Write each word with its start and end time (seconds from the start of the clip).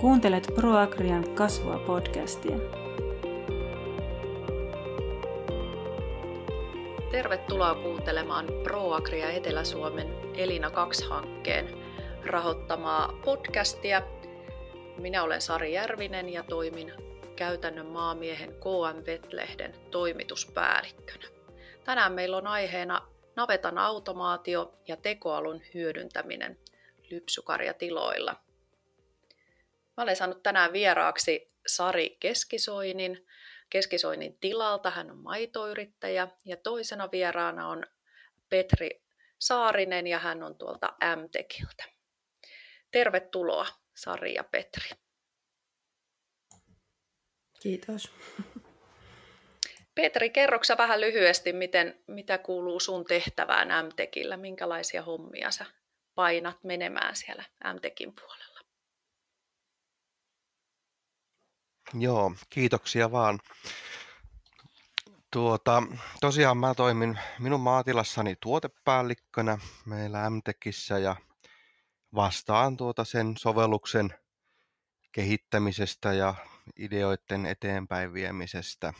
Kuuntelet 0.00 0.48
ProAgrian 0.54 1.34
kasvua 1.34 1.78
podcastia. 1.78 2.56
Tervetuloa 7.10 7.74
kuuntelemaan 7.74 8.46
ProAgria 8.62 9.30
Etelä-Suomen 9.30 10.14
Elina 10.34 10.68
2-hankkeen 10.68 11.78
rahoittamaa 12.24 13.12
podcastia. 13.24 14.02
Minä 14.98 15.22
olen 15.22 15.40
Sari 15.40 15.72
Järvinen 15.72 16.28
ja 16.28 16.42
toimin 16.42 16.92
käytännön 17.36 17.86
maamiehen 17.86 18.50
KM 18.52 19.06
Vetlehden 19.06 19.74
toimituspäällikkönä. 19.90 21.28
Tänään 21.84 22.12
meillä 22.12 22.36
on 22.36 22.46
aiheena 22.46 23.02
navetan 23.36 23.78
automaatio 23.78 24.74
ja 24.88 24.96
tekoalun 24.96 25.60
hyödyntäminen 25.74 26.58
lypsykarjatiloilla– 27.10 28.36
Mä 29.98 30.02
olen 30.02 30.16
saanut 30.16 30.42
tänään 30.42 30.72
vieraaksi 30.72 31.52
Sari 31.66 32.16
Keskisoinin, 32.20 33.26
Keskisoinin 33.70 34.38
tilalta. 34.38 34.90
Hän 34.90 35.10
on 35.10 35.16
maitoyrittäjä 35.16 36.28
ja 36.44 36.56
toisena 36.56 37.08
vieraana 37.12 37.68
on 37.68 37.86
Petri 38.48 39.02
Saarinen 39.38 40.06
ja 40.06 40.18
hän 40.18 40.42
on 40.42 40.58
tuolta 40.58 40.96
MTEKiltä. 41.16 41.84
Tervetuloa 42.90 43.66
Sari 43.94 44.34
ja 44.34 44.44
Petri. 44.44 44.90
Kiitos. 47.62 48.12
Petri, 49.94 50.30
kerroksa 50.30 50.76
vähän 50.76 51.00
lyhyesti, 51.00 51.52
miten, 51.52 52.02
mitä 52.06 52.38
kuuluu 52.38 52.80
sun 52.80 53.04
tehtävään 53.04 53.86
MTEKillä? 53.86 54.36
Minkälaisia 54.36 55.02
hommia 55.02 55.50
sä 55.50 55.66
painat 56.14 56.64
menemään 56.64 57.16
siellä 57.16 57.44
MTEKin 57.74 58.14
puolella? 58.14 58.47
Joo, 61.94 62.32
kiitoksia 62.50 63.12
vaan. 63.12 63.40
Tuota, 65.32 65.82
tosiaan 66.20 66.56
mä 66.56 66.74
toimin 66.74 67.18
minun 67.38 67.60
maatilassani 67.60 68.36
tuotepäällikkönä 68.40 69.58
meillä 69.86 70.30
MTEKissä 70.30 70.98
ja 70.98 71.16
vastaan 72.14 72.76
tuota 72.76 73.04
sen 73.04 73.36
sovelluksen 73.36 74.14
kehittämisestä 75.12 76.12
ja 76.12 76.34
ideoiden 76.76 77.46
eteenpäin 77.46 78.12
viemisestä 78.12 78.92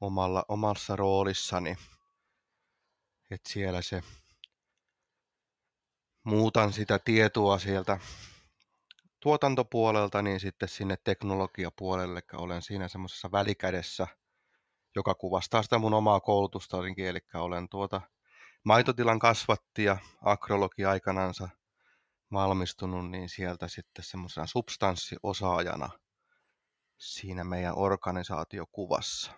omalla, 0.00 0.44
omassa 0.48 0.96
roolissani. 0.96 1.76
Et 3.30 3.40
siellä 3.46 3.82
se 3.82 4.02
muutan 6.24 6.72
sitä 6.72 6.98
tietoa 6.98 7.58
sieltä 7.58 7.98
tuotantopuolelta 9.24 10.22
niin 10.22 10.40
sitten 10.40 10.68
sinne 10.68 10.96
teknologiapuolelle, 11.04 12.22
olen 12.32 12.62
siinä 12.62 12.88
semmoisessa 12.88 13.32
välikädessä, 13.32 14.06
joka 14.96 15.14
kuvastaa 15.14 15.62
sitä 15.62 15.78
mun 15.78 15.94
omaa 15.94 16.20
koulutusta, 16.20 16.78
eli 16.96 17.18
olen 17.34 17.68
tuota 17.68 18.00
maitotilan 18.64 19.18
kasvatti 19.18 19.84
ja 19.84 19.96
agrologi 20.22 20.84
aikanansa 20.84 21.48
valmistunut, 22.32 23.10
niin 23.10 23.28
sieltä 23.28 23.68
sitten 23.68 24.04
semmoisena 24.04 24.46
substanssiosaajana 24.46 25.90
siinä 26.98 27.44
meidän 27.44 27.78
organisaatiokuvassa. 27.78 29.32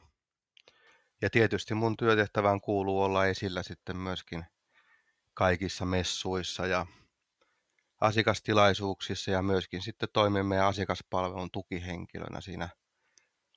Ja 1.23 1.31
tietysti 1.31 1.75
mun 1.75 1.97
työtehtävään 1.97 2.61
kuuluu 2.61 3.03
olla 3.03 3.27
esillä 3.27 3.63
sitten 3.63 3.97
myöskin 3.97 4.45
kaikissa 5.35 5.85
messuissa 5.85 6.67
ja 6.67 6.87
asiakastilaisuuksissa 8.01 9.31
ja 9.31 9.43
myöskin 9.43 9.83
sitten 9.83 10.09
toimimme 10.13 10.43
meidän 10.43 10.67
asiakaspalvelun 10.67 11.51
tukihenkilönä 11.51 12.41
siinä 12.41 12.69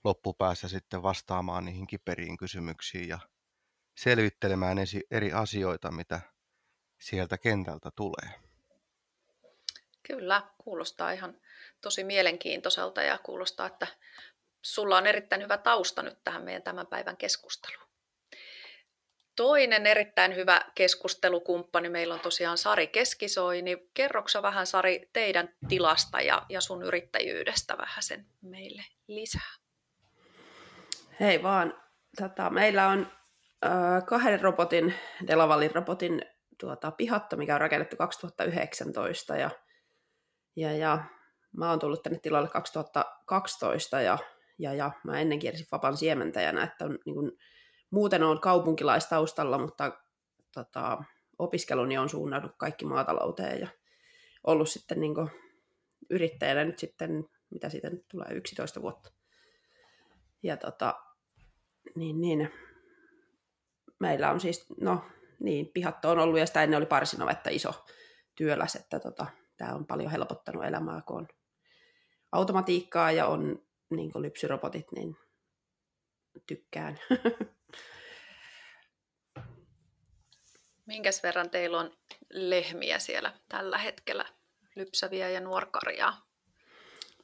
loppupäässä 0.03 0.67
sitten 0.67 1.03
vastaamaan 1.03 1.65
niihin 1.65 1.87
kiperiin 1.87 2.37
kysymyksiin 2.37 3.07
ja 3.07 3.19
selvittelemään 3.97 4.77
eri 5.11 5.33
asioita, 5.33 5.91
mitä 5.91 6.21
sieltä 6.99 7.37
kentältä 7.37 7.91
tulee. 7.95 8.39
Kyllä, 10.03 10.43
kuulostaa 10.57 11.11
ihan 11.11 11.37
tosi 11.81 12.03
mielenkiintoiselta 12.03 13.01
ja 13.01 13.17
kuulostaa, 13.17 13.67
että 13.67 13.87
sulla 14.61 14.97
on 14.97 15.07
erittäin 15.07 15.41
hyvä 15.41 15.57
tausta 15.57 16.03
nyt 16.03 16.23
tähän 16.23 16.43
meidän 16.43 16.63
tämän 16.63 16.87
päivän 16.87 17.17
keskusteluun. 17.17 17.88
Toinen 19.39 19.87
erittäin 19.87 20.35
hyvä 20.35 20.61
keskustelukumppani 20.75 21.89
meillä 21.89 22.13
on 22.13 22.19
tosiaan 22.19 22.57
Sari 22.57 22.87
Keskisoini. 22.87 23.89
Kerroksa 23.93 24.41
vähän 24.41 24.67
Sari 24.67 25.09
teidän 25.13 25.49
tilasta 25.69 26.21
ja, 26.21 26.45
ja 26.49 26.61
sun 26.61 26.83
yrittäjyydestä 26.83 27.77
vähän 27.77 28.03
sen 28.03 28.25
meille 28.41 28.81
lisää? 29.07 29.51
Hei 31.19 31.43
vaan, 31.43 31.73
tota, 32.21 32.49
meillä 32.49 32.87
on 32.87 33.07
äh, 33.65 34.05
kahden 34.05 34.41
robotin, 34.41 34.93
Delavalin 35.27 35.75
robotin 35.75 36.21
tuota, 36.59 36.91
pihatto, 36.91 37.37
mikä 37.37 37.55
on 37.55 37.61
rakennettu 37.61 37.95
2019 37.97 39.35
ja, 39.35 39.49
ja, 40.55 40.73
ja 40.73 41.03
mä 41.57 41.69
oon 41.69 41.79
tullut 41.79 42.03
tänne 42.03 42.19
tilalle 42.19 42.49
2012 42.49 44.01
ja, 44.01 44.17
ja, 44.57 44.73
ja 44.73 44.91
mä 45.03 45.19
ennen 45.19 45.39
kiersin 45.39 45.67
Fapan 45.67 45.97
siementäjänä, 45.97 46.63
että 46.63 46.85
on 46.85 46.99
niin 47.05 47.15
kuin, 47.15 47.31
muuten 47.91 48.23
on 48.23 48.41
kaupunkilaistaustalla, 48.41 49.57
mutta 49.57 49.91
tota, 50.53 51.03
opiskeluni 51.39 51.97
on 51.97 52.09
suunnannut 52.09 52.51
kaikki 52.57 52.85
maatalouteen 52.85 53.59
ja 53.59 53.67
ollut 54.43 54.69
sitten 54.69 54.99
niin 54.99 55.13
yrittäjänä 56.09 56.65
nyt 56.65 56.79
sitten, 56.79 57.25
mitä 57.49 57.69
siitä 57.69 57.89
nyt 57.89 58.05
tulee, 58.07 58.27
11 58.31 58.81
vuotta. 58.81 59.11
Ja 60.43 60.57
tota, 60.57 60.95
niin, 61.95 62.21
niin, 62.21 62.51
meillä 63.99 64.31
on 64.31 64.39
siis, 64.39 64.65
no 64.81 65.03
niin, 65.39 65.67
pihatto 65.73 66.11
on 66.11 66.19
ollut 66.19 66.39
ja 66.39 66.45
sitä 66.45 66.63
ennen 66.63 66.77
oli 66.77 66.85
parsinovetta 66.85 67.49
iso 67.49 67.85
työläs, 68.35 68.75
että 68.75 68.99
tota, 68.99 69.25
tämä 69.57 69.75
on 69.75 69.85
paljon 69.85 70.11
helpottanut 70.11 70.65
elämää, 70.65 71.01
kun 71.07 71.17
on 71.17 71.27
automatiikkaa 72.31 73.11
ja 73.11 73.27
on 73.27 73.61
niin 73.89 74.11
lypsyrobotit, 74.15 74.91
niin 74.91 75.15
tykkään. 76.47 76.99
Minkäs 80.85 81.23
verran 81.23 81.49
teillä 81.49 81.79
on 81.79 81.91
lehmiä 82.29 82.99
siellä 82.99 83.33
tällä 83.49 83.77
hetkellä, 83.77 84.25
lypsäviä 84.75 85.29
ja 85.29 85.39
nuorkarjaa? 85.39 86.29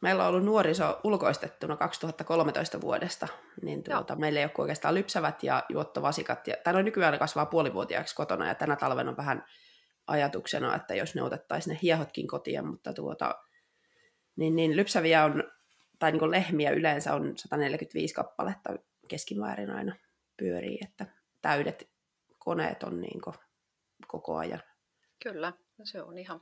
Meillä 0.01 0.23
on 0.23 0.29
ollut 0.29 0.45
nuoriso 0.45 0.99
ulkoistettuna 1.03 1.77
2013 1.77 2.81
vuodesta, 2.81 3.27
niin 3.61 3.83
tuota, 3.83 4.15
meillä 4.15 4.39
ei 4.39 4.45
ole 4.45 4.51
oikeastaan 4.57 4.93
lypsävät 4.95 5.43
ja 5.43 5.63
juottovasikat. 5.69 6.47
Ja, 6.47 6.55
tai 6.63 6.73
no 6.73 6.81
nykyään 6.81 7.19
kasvaa 7.19 7.45
puolivuotiaaksi 7.45 8.15
kotona 8.15 8.47
ja 8.47 8.55
tänä 8.55 8.75
talvena 8.75 9.09
on 9.09 9.17
vähän 9.17 9.45
ajatuksena, 10.07 10.75
että 10.75 10.95
jos 10.95 11.15
ne 11.15 11.23
otettaisiin 11.23 11.73
ne 11.73 11.79
hiehotkin 11.81 12.27
kotiin, 12.27 12.67
mutta 12.67 12.93
tuota, 12.93 13.35
niin, 14.35 14.55
niin 14.55 14.75
lypsäviä 14.75 15.23
on, 15.23 15.43
tai 15.99 16.11
niin 16.11 16.31
lehmiä 16.31 16.71
yleensä 16.71 17.13
on 17.13 17.33
145 17.37 18.13
kappaletta 18.13 18.69
keskimäärin 19.07 19.71
aina 19.71 19.95
pyörii, 20.37 20.79
että 20.81 21.05
täydet 21.41 21.89
koneet 22.37 22.83
on 22.83 23.01
niin 23.01 23.21
koko 24.07 24.37
ajan. 24.37 24.63
Kyllä, 25.23 25.53
no 25.77 25.85
se 25.85 26.01
on 26.01 26.17
ihan 26.17 26.41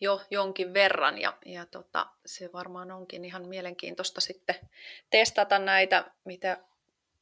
jo 0.00 0.20
jonkin 0.30 0.74
verran 0.74 1.18
ja, 1.18 1.38
ja 1.46 1.66
tota, 1.66 2.06
se 2.26 2.50
varmaan 2.52 2.90
onkin 2.90 3.24
ihan 3.24 3.48
mielenkiintoista 3.48 4.20
sitten 4.20 4.54
testata 5.10 5.58
näitä, 5.58 6.10
mitä 6.24 6.58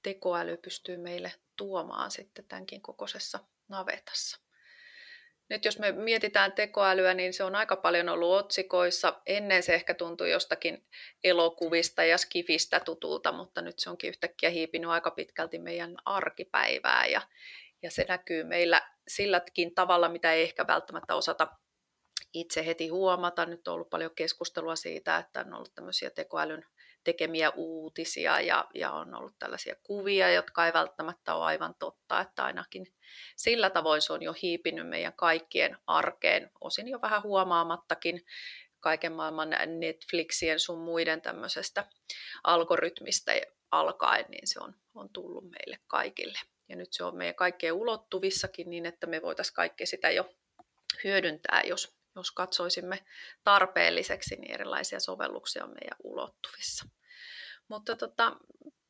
tekoäly 0.02 0.56
pystyy 0.56 0.96
meille 0.96 1.32
tuomaan 1.56 2.10
sitten 2.10 2.44
tämänkin 2.44 2.82
kokoisessa 2.82 3.38
navetassa. 3.68 4.49
Nyt 5.50 5.64
jos 5.64 5.78
me 5.78 5.92
mietitään 5.92 6.52
tekoälyä, 6.52 7.14
niin 7.14 7.32
se 7.32 7.44
on 7.44 7.54
aika 7.54 7.76
paljon 7.76 8.08
ollut 8.08 8.38
otsikoissa. 8.38 9.20
Ennen 9.26 9.62
se 9.62 9.74
ehkä 9.74 9.94
tuntui 9.94 10.30
jostakin 10.30 10.86
elokuvista 11.24 12.04
ja 12.04 12.18
skifistä 12.18 12.80
tutulta, 12.80 13.32
mutta 13.32 13.62
nyt 13.62 13.78
se 13.78 13.90
onkin 13.90 14.08
yhtäkkiä 14.08 14.50
hiipinyt 14.50 14.90
aika 14.90 15.10
pitkälti 15.10 15.58
meidän 15.58 15.96
arkipäivää 16.04 17.06
ja, 17.06 17.22
ja 17.82 17.90
se 17.90 18.04
näkyy 18.08 18.44
meillä 18.44 18.82
silläkin 19.08 19.74
tavalla, 19.74 20.08
mitä 20.08 20.32
ei 20.32 20.42
ehkä 20.42 20.66
välttämättä 20.66 21.14
osata 21.14 21.48
itse 22.34 22.66
heti 22.66 22.88
huomata. 22.88 23.46
Nyt 23.46 23.68
on 23.68 23.74
ollut 23.74 23.90
paljon 23.90 24.14
keskustelua 24.14 24.76
siitä, 24.76 25.18
että 25.18 25.40
on 25.40 25.54
ollut 25.54 25.74
tämmöisiä 25.74 26.10
tekoälyn 26.10 26.66
tekemiä 27.04 27.50
uutisia 27.50 28.40
ja, 28.40 28.64
ja 28.74 28.92
on 28.92 29.14
ollut 29.14 29.38
tällaisia 29.38 29.74
kuvia, 29.82 30.32
jotka 30.32 30.66
ei 30.66 30.72
välttämättä 30.72 31.34
ole 31.34 31.44
aivan 31.44 31.74
totta, 31.78 32.20
että 32.20 32.44
ainakin 32.44 32.86
sillä 33.36 33.70
tavoin 33.70 34.02
se 34.02 34.12
on 34.12 34.22
jo 34.22 34.34
hiipinyt 34.42 34.88
meidän 34.88 35.12
kaikkien 35.12 35.78
arkeen, 35.86 36.50
osin 36.60 36.88
jo 36.88 37.00
vähän 37.02 37.22
huomaamattakin 37.22 38.24
kaiken 38.80 39.12
maailman 39.12 39.50
Netflixien 39.78 40.60
sun 40.60 40.78
muiden 40.78 41.22
tämmöisestä 41.22 41.84
algoritmista 42.44 43.32
alkaen, 43.70 44.24
niin 44.28 44.46
se 44.46 44.60
on, 44.60 44.74
on 44.94 45.08
tullut 45.12 45.44
meille 45.44 45.78
kaikille. 45.86 46.38
Ja 46.68 46.76
nyt 46.76 46.92
se 46.92 47.04
on 47.04 47.16
meidän 47.16 47.34
kaikkien 47.34 47.72
ulottuvissakin 47.72 48.70
niin, 48.70 48.86
että 48.86 49.06
me 49.06 49.22
voitaisiin 49.22 49.54
kaikkea 49.54 49.86
sitä 49.86 50.10
jo 50.10 50.34
hyödyntää, 51.04 51.62
jos, 51.62 51.99
jos 52.20 52.30
katsoisimme 52.30 53.04
tarpeelliseksi, 53.44 54.36
niin 54.36 54.54
erilaisia 54.54 55.00
sovelluksia 55.00 55.64
on 55.64 55.70
meidän 55.70 55.96
ulottuvissa. 56.04 56.88
Mutta 57.68 57.96
tota, 57.96 58.36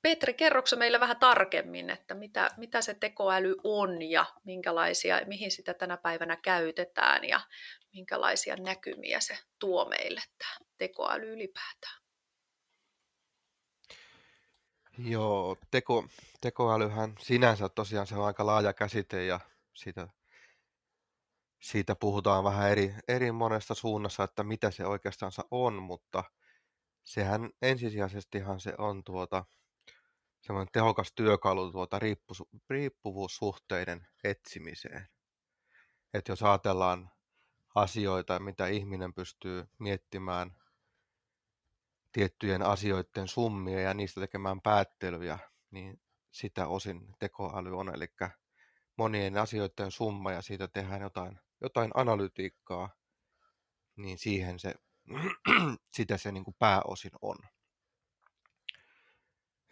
Petri, 0.03 0.35
kerroksä 0.35 0.77
meille 0.77 1.01
vähän 1.01 1.17
tarkemmin, 1.17 1.91
että 1.91 2.15
mitä, 2.15 2.51
mitä 2.57 2.83
se 2.83 2.95
tekoäly 2.95 3.57
on 3.65 4.03
ja 4.03 4.27
minkälaisia, 4.45 5.21
mihin 5.27 5.51
sitä 5.51 5.75
tänä 5.75 5.97
päivänä 5.97 6.37
käytetään 6.37 7.25
ja 7.25 7.41
minkälaisia 7.93 8.57
näkymiä 8.57 9.21
se 9.21 9.39
tuo 9.59 9.89
meille 9.89 10.21
tämä 10.39 10.57
tekoäly 10.79 11.33
ylipäätään? 11.33 12.01
Joo, 14.99 15.57
teko, 15.71 16.05
tekoälyhän 16.41 17.15
sinänsä 17.19 17.69
tosiaan 17.69 18.07
se 18.07 18.15
on 18.15 18.27
aika 18.27 18.47
laaja 18.47 18.73
käsite 18.73 19.25
ja 19.25 19.41
siitä, 19.75 20.09
siitä 21.61 21.97
puhutaan 21.97 22.45
vähän 22.45 22.71
eri, 22.71 22.95
eri 23.09 23.33
monesta 23.33 23.75
suunnassa, 23.75 24.25
että 24.25 24.43
mitä 24.43 24.71
se 24.71 24.87
oikeastaan 24.87 25.33
on, 25.51 25.75
mutta 25.75 26.25
sehän 27.05 27.51
ensisijaisestihan 27.63 28.61
se 28.61 28.75
on 28.79 29.05
tuota, 29.05 29.45
semmoinen 30.41 30.73
tehokas 30.73 31.13
työkalu 31.13 31.73
tuota 31.73 31.99
riippuvuussuhteiden 32.71 34.07
etsimiseen. 34.25 35.09
Että 36.15 36.33
jos 36.33 36.43
ajatellaan 36.43 37.11
asioita, 37.75 38.39
mitä 38.39 38.67
ihminen 38.67 39.15
pystyy 39.15 39.69
miettimään 39.79 40.57
tiettyjen 42.13 42.63
asioiden 42.63 43.29
summia 43.29 43.81
ja 43.81 43.95
niistä 43.95 44.21
tekemään 44.21 44.61
päättelyjä, 44.61 45.39
niin 45.71 46.01
sitä 46.31 46.67
osin 46.67 47.15
tekoäly 47.19 47.79
on. 47.79 47.95
Eli 47.95 48.07
monien 48.97 49.39
asioiden 49.39 49.91
summa 49.91 50.33
ja 50.33 50.43
siitä 50.43 50.69
tehdään 50.69 51.01
jotain, 51.01 51.41
jotain 51.61 51.91
analytiikkaa, 51.95 52.91
niin 53.97 54.19
siihen 54.19 54.59
se, 54.59 54.75
sitä 55.97 56.17
se 56.17 56.33
niin 56.33 56.45
kuin 56.45 56.57
pääosin 56.59 57.13
on. 57.23 57.37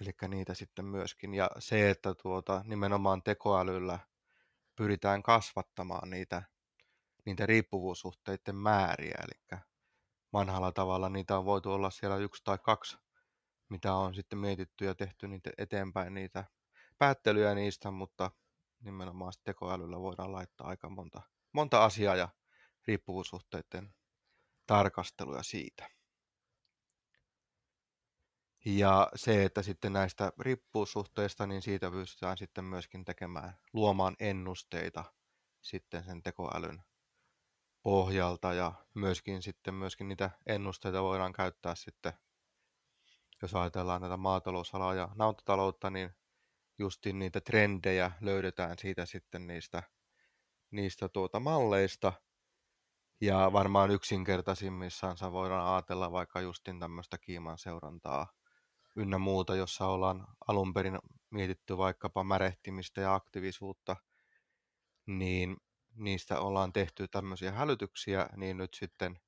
Eli 0.01 0.29
niitä 0.29 0.55
sitten 0.55 0.85
myöskin. 0.85 1.35
Ja 1.35 1.51
se, 1.59 1.91
että 1.91 2.15
tuota, 2.15 2.63
nimenomaan 2.65 3.23
tekoälyllä 3.23 3.99
pyritään 4.77 5.23
kasvattamaan 5.23 6.11
niitä, 6.11 6.43
niitä 7.25 7.47
riippuvuussuhteiden 7.47 8.57
määriä. 8.57 9.19
Eli 9.25 9.61
vanhalla 10.33 10.73
tavalla 10.73 11.09
niitä 11.09 11.39
on 11.39 11.45
voitu 11.45 11.73
olla 11.73 11.91
siellä 11.91 12.17
yksi 12.17 12.45
tai 12.45 12.59
kaksi, 12.63 12.99
mitä 13.69 13.95
on 13.95 14.15
sitten 14.15 14.39
mietitty 14.39 14.85
ja 14.85 14.95
tehty 14.95 15.29
niitä 15.29 15.51
eteenpäin 15.59 16.15
niitä 16.15 16.45
päättelyjä 16.99 17.55
niistä, 17.55 17.91
mutta 17.91 18.31
nimenomaan 18.81 19.33
tekoälyllä 19.45 20.01
voidaan 20.01 20.33
laittaa 20.33 20.69
aika 20.69 20.89
monta, 20.89 21.23
monta 21.59 21.85
asiaa 21.85 22.17
ja 22.17 22.29
riippuvuussuhteiden 22.87 23.95
tarkasteluja 24.67 25.43
siitä. 25.43 25.89
Ja 28.65 29.11
se, 29.15 29.45
että 29.45 29.63
sitten 29.63 29.93
näistä 29.93 30.33
riippuvuussuhteista, 30.41 31.47
niin 31.47 31.63
siitä 31.63 31.91
pystytään 31.91 32.37
sitten 32.39 32.65
myöskin 32.65 33.05
tekemään, 33.05 33.59
luomaan 33.73 34.17
ennusteita 34.21 35.05
sitten 35.61 36.05
sen 36.05 36.23
tekoälyn 36.23 36.83
pohjalta 37.83 38.53
ja 38.53 38.73
myöskin 38.95 39.43
sitten 39.43 39.75
myöskin 39.75 40.09
niitä 40.09 40.31
ennusteita 40.47 41.03
voidaan 41.03 41.33
käyttää 41.33 41.75
sitten, 41.75 42.13
jos 43.43 43.55
ajatellaan 43.55 44.01
tätä 44.01 44.17
maatalousalaa 44.17 44.95
ja 44.95 45.09
nautataloutta, 45.15 45.91
niin 45.91 46.11
justin 46.79 47.19
niitä 47.19 47.41
trendejä 47.41 48.13
löydetään 48.21 48.79
siitä 48.79 49.07
sitten 49.07 49.47
niistä, 49.47 49.83
niistä 50.71 51.09
tuota 51.09 51.41
malleista. 51.41 52.13
Ja 53.21 53.51
varmaan 53.53 53.91
yksinkertaisimmissaan 53.91 55.17
voidaan 55.33 55.75
ajatella 55.75 56.13
vaikka 56.13 56.41
justin 56.41 56.81
tämmöistä 56.81 57.19
kiiman 57.19 57.59
seurantaa 57.59 58.27
ynnä 58.97 59.19
muuta, 59.19 59.57
jossa 59.57 59.87
ollaan 59.87 60.27
alun 60.49 60.75
perin 60.75 60.99
mietitty 61.31 61.77
vaikkapa 61.77 62.25
märehtimistä 62.25 63.01
ja 63.01 63.15
aktiivisuutta, 63.15 63.97
niin 65.07 65.57
niistä 65.95 66.41
ollaan 66.41 66.73
tehty 66.73 67.09
tämmöisiä 67.09 67.53
hälytyksiä, 67.53 68.27
niin 68.37 68.57
nyt 68.57 68.75
sitten 68.75 69.21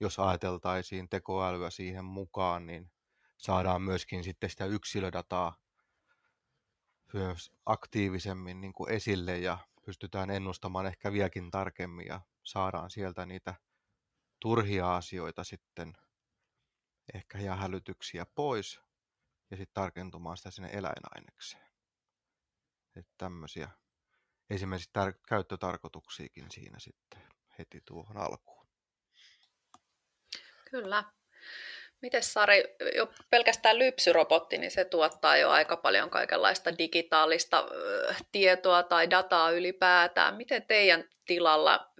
jos 0.00 0.18
ajateltaisiin 0.18 1.08
tekoälyä 1.08 1.70
siihen 1.70 2.04
mukaan, 2.04 2.66
niin 2.66 2.90
saadaan 3.36 3.82
myöskin 3.82 4.24
sitten 4.24 4.50
sitä 4.50 4.64
yksilödataa 4.64 5.56
myös 7.12 7.52
aktiivisemmin 7.66 8.60
niin 8.60 8.72
kuin 8.72 8.90
esille 8.90 9.38
ja 9.38 9.58
pystytään 9.88 10.30
ennustamaan 10.30 10.86
ehkä 10.86 11.12
vieläkin 11.12 11.50
tarkemmin 11.50 12.06
ja 12.06 12.20
saadaan 12.44 12.90
sieltä 12.90 13.26
niitä 13.26 13.54
turhia 14.40 14.96
asioita 14.96 15.44
sitten 15.44 15.92
ehkä 17.14 17.38
ja 17.38 17.56
hälytyksiä 17.56 18.26
pois 18.26 18.80
ja 19.50 19.56
sitten 19.56 19.74
tarkentumaan 19.74 20.36
sitä 20.36 20.50
sinne 20.50 20.70
eläinainekseen. 20.72 21.68
Että 22.96 23.12
tämmöisiä 23.18 23.70
esimerkiksi 24.50 24.90
tar- 24.98 25.20
käyttötarkoituksiakin 25.28 26.50
siinä 26.50 26.78
sitten 26.78 27.22
heti 27.58 27.80
tuohon 27.84 28.16
alkuun. 28.16 28.68
Kyllä. 30.70 31.04
Miten 32.02 32.22
Sari, 32.22 32.64
jo 32.96 33.10
pelkästään 33.30 33.78
lypsyrobotti, 33.78 34.58
niin 34.58 34.70
se 34.70 34.84
tuottaa 34.84 35.36
jo 35.36 35.50
aika 35.50 35.76
paljon 35.76 36.10
kaikenlaista 36.10 36.78
digitaalista 36.78 37.68
tietoa 38.32 38.82
tai 38.82 39.10
dataa 39.10 39.50
ylipäätään. 39.50 40.36
Miten 40.36 40.62
teidän 40.66 41.04
tilalla 41.26 41.92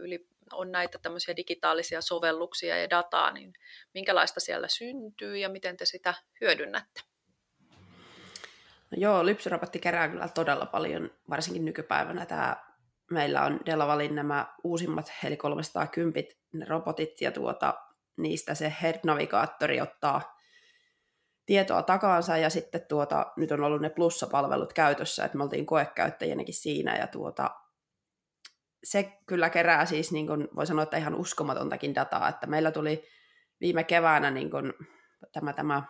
on 0.53 0.73
näitä 0.73 0.99
tämmöisiä 0.99 1.37
digitaalisia 1.37 2.01
sovelluksia 2.01 2.79
ja 2.79 2.91
dataa, 2.91 3.33
niin 3.33 3.53
minkälaista 3.95 4.41
siellä 4.41 4.69
syntyy 4.69 5.37
ja 5.37 5.49
miten 5.49 5.77
te 5.77 5.85
sitä 5.85 6.15
hyödynnätte? 6.41 7.01
No 8.91 8.97
joo, 8.97 9.27
lypsyrobotti 9.27 9.79
kerää 9.79 10.09
kyllä 10.09 10.29
todella 10.29 10.67
paljon, 10.67 11.11
varsinkin 11.31 11.65
nykypäivänä 11.65 12.27
tämä 12.27 12.57
meillä 13.11 13.43
on 13.43 13.61
Delavalin 13.67 14.15
nämä 14.15 14.47
uusimmat, 14.65 15.13
eli 15.25 15.37
310 15.37 16.31
ne 16.53 16.65
robotit, 16.65 17.21
ja 17.21 17.33
tuota, 17.33 17.75
niistä 18.19 18.55
se 18.55 18.75
Head-navigaattori 18.83 19.81
ottaa 19.83 20.39
tietoa 21.47 21.83
takaansa, 21.83 22.37
ja 22.37 22.51
sitten 22.51 22.87
tuota, 22.89 23.33
nyt 23.37 23.53
on 23.53 23.65
ollut 23.65 23.83
ne 23.83 23.91
plussapalvelut 23.91 24.73
käytössä, 24.73 25.25
että 25.25 25.39
me 25.39 25.45
oltiin 25.45 25.67
koekäyttäjänäkin 25.67 26.55
siinä, 26.55 26.97
ja 26.97 27.07
tuota, 27.07 27.51
se 28.85 29.13
kyllä 29.27 29.51
kerää 29.51 29.87
siis, 29.87 30.13
niin 30.13 30.27
kuin 30.27 30.49
voi 30.57 30.67
sanoa, 30.67 30.83
että 30.83 30.97
ihan 30.97 31.15
uskomatontakin 31.15 31.95
dataa, 31.95 32.29
että 32.29 32.47
meillä 32.47 32.71
tuli 32.71 33.05
viime 33.61 33.85
keväänä 33.85 34.31
niin 34.31 34.51
kuin, 34.51 34.73
tämä, 35.33 35.53
tämä 35.53 35.83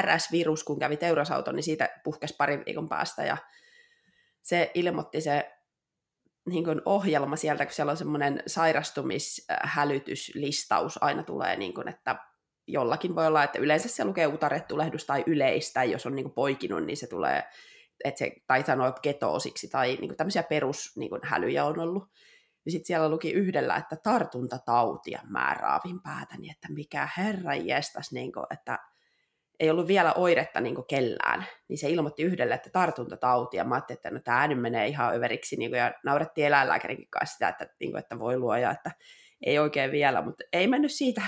RS-virus, 0.00 0.64
kun 0.64 0.78
kävi 0.78 0.96
teurasauton, 0.96 1.56
niin 1.56 1.64
siitä 1.64 1.88
puhkesi 2.04 2.34
parin 2.38 2.62
viikon 2.66 2.88
päästä 2.88 3.24
ja 3.24 3.36
se 4.42 4.70
ilmoitti 4.74 5.20
se 5.20 5.57
niin 6.48 6.64
kuin 6.64 6.82
ohjelma 6.84 7.36
sieltä, 7.36 7.66
kun 7.66 7.74
siellä 7.74 7.90
on 7.90 7.96
semmoinen 7.96 8.42
sairastumishälytyslistaus 8.46 11.02
aina 11.02 11.22
tulee, 11.22 11.56
niin 11.56 11.74
kuin, 11.74 11.88
että 11.88 12.16
jollakin 12.66 13.14
voi 13.14 13.26
olla, 13.26 13.44
että 13.44 13.58
yleensä 13.58 13.88
se 13.88 14.04
lukee 14.04 14.26
utarettulehdus 14.26 15.06
tai 15.06 15.24
yleistä, 15.26 15.84
jos 15.84 16.06
on 16.06 16.14
niin 16.14 16.24
kuin 16.24 16.34
poikinut, 16.34 16.84
niin 16.84 16.96
se 16.96 17.06
tulee, 17.06 17.42
että 18.04 18.18
se, 18.18 18.32
tai 18.46 18.62
sanoo 18.62 18.92
ketoosiksi, 19.02 19.68
tai 19.68 19.88
niin 19.88 20.08
kuin 20.08 20.16
tämmöisiä 20.16 20.42
perushälyjä 20.42 21.62
niin 21.62 21.70
on 21.70 21.78
ollut. 21.78 22.04
Ja 22.64 22.72
sitten 22.72 22.86
siellä 22.86 23.08
luki 23.08 23.32
yhdellä, 23.32 23.76
että 23.76 23.96
tartuntatautia 23.96 25.20
määräävin 25.28 26.02
päätä, 26.02 26.38
niin 26.38 26.50
että 26.50 26.72
mikä 26.72 27.08
herra 27.16 27.54
jestas, 27.54 28.12
niin 28.12 28.32
kuin, 28.32 28.46
että 28.50 28.78
ei 29.60 29.70
ollut 29.70 29.86
vielä 29.86 30.12
oiretta 30.12 30.60
niin 30.60 30.86
kellään, 30.88 31.46
niin 31.68 31.78
se 31.78 31.90
ilmoitti 31.90 32.22
yhdelle, 32.22 32.54
että 32.54 32.70
tartuntatauti, 32.70 33.56
ja 33.56 33.64
mä 33.64 33.74
ajattelin, 33.74 33.98
että 33.98 34.10
no 34.10 34.20
tämä 34.24 34.48
nyt 34.48 34.60
menee 34.60 34.86
ihan 34.86 35.14
överiksi, 35.14 35.56
niin 35.56 35.70
kuin, 35.70 35.78
ja 35.78 35.92
naurettiin 36.04 36.46
eläinlääkärinkin 36.46 37.10
kanssa 37.10 37.32
sitä, 37.32 37.48
että, 37.48 37.74
niin 37.80 37.90
kuin, 37.90 38.00
että 38.00 38.18
voi 38.18 38.38
luoja, 38.38 38.70
että 38.70 38.90
ei 39.46 39.58
oikein 39.58 39.92
vielä, 39.92 40.22
mutta 40.22 40.44
ei 40.52 40.66
mennyt 40.66 40.92
siitä, 40.92 41.22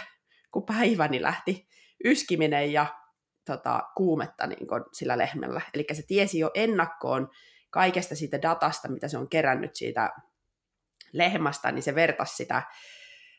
kun 0.53 0.67
päiväni 0.67 1.23
lähti 1.23 1.69
yskiminen 2.05 2.73
ja 2.73 2.87
tota, 3.47 3.83
kuumetta 3.97 4.47
niin 4.47 4.67
kuin, 4.67 4.83
sillä 4.93 5.19
lehmällä. 5.19 5.61
Eli 5.75 5.87
se 5.93 6.03
tiesi 6.07 6.39
jo 6.39 6.51
ennakkoon 6.55 7.31
kaikesta 7.71 8.15
siitä 8.15 8.43
datasta, 8.43 8.89
mitä 8.89 9.09
se 9.09 9.19
on 9.19 9.29
kerännyt 9.29 9.75
siitä 9.75 10.11
lehmästä, 11.13 11.73
niin 11.73 11.83
se 11.83 11.95
vertasi 11.95 12.37
sitä 12.37 12.63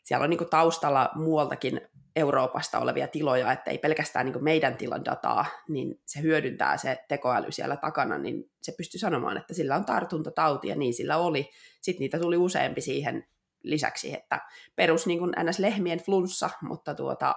siellä 0.04 0.24
on 0.24 0.30
niin 0.30 0.50
taustalla 0.50 1.10
muualtakin 1.16 1.82
Euroopasta 2.16 2.80
olevia 2.80 3.08
tiloja, 3.08 3.52
että 3.52 3.72
ei 3.72 3.78
pelkästään 3.78 4.26
niin 4.26 4.44
meidän 4.44 4.78
tilan 4.78 5.06
dataa, 5.06 5.46
niin 5.68 6.02
se 6.06 6.22
hyödyntää 6.22 6.78
se 6.78 7.06
tekoäly 7.08 7.52
siellä 7.52 7.78
takana, 7.78 8.18
niin 8.18 8.52
se 8.62 8.74
pystyy 8.78 9.00
sanomaan, 9.00 9.38
että 9.38 9.54
sillä 9.54 9.76
on 9.76 9.86
tartuntatauti 9.86 10.68
ja 10.68 10.76
niin 10.76 10.94
sillä 10.94 11.18
oli. 11.18 11.50
Sitten 11.82 12.00
niitä 12.00 12.20
tuli 12.20 12.38
useampi 12.38 12.82
siihen 12.82 13.28
lisäksi, 13.64 14.14
että 14.14 14.40
perus 14.76 15.08
niin 15.08 15.20
kuin 15.20 15.32
NS-lehmien 15.32 16.00
flunssa, 16.06 16.50
mutta 16.62 16.96
tuota, 16.96 17.36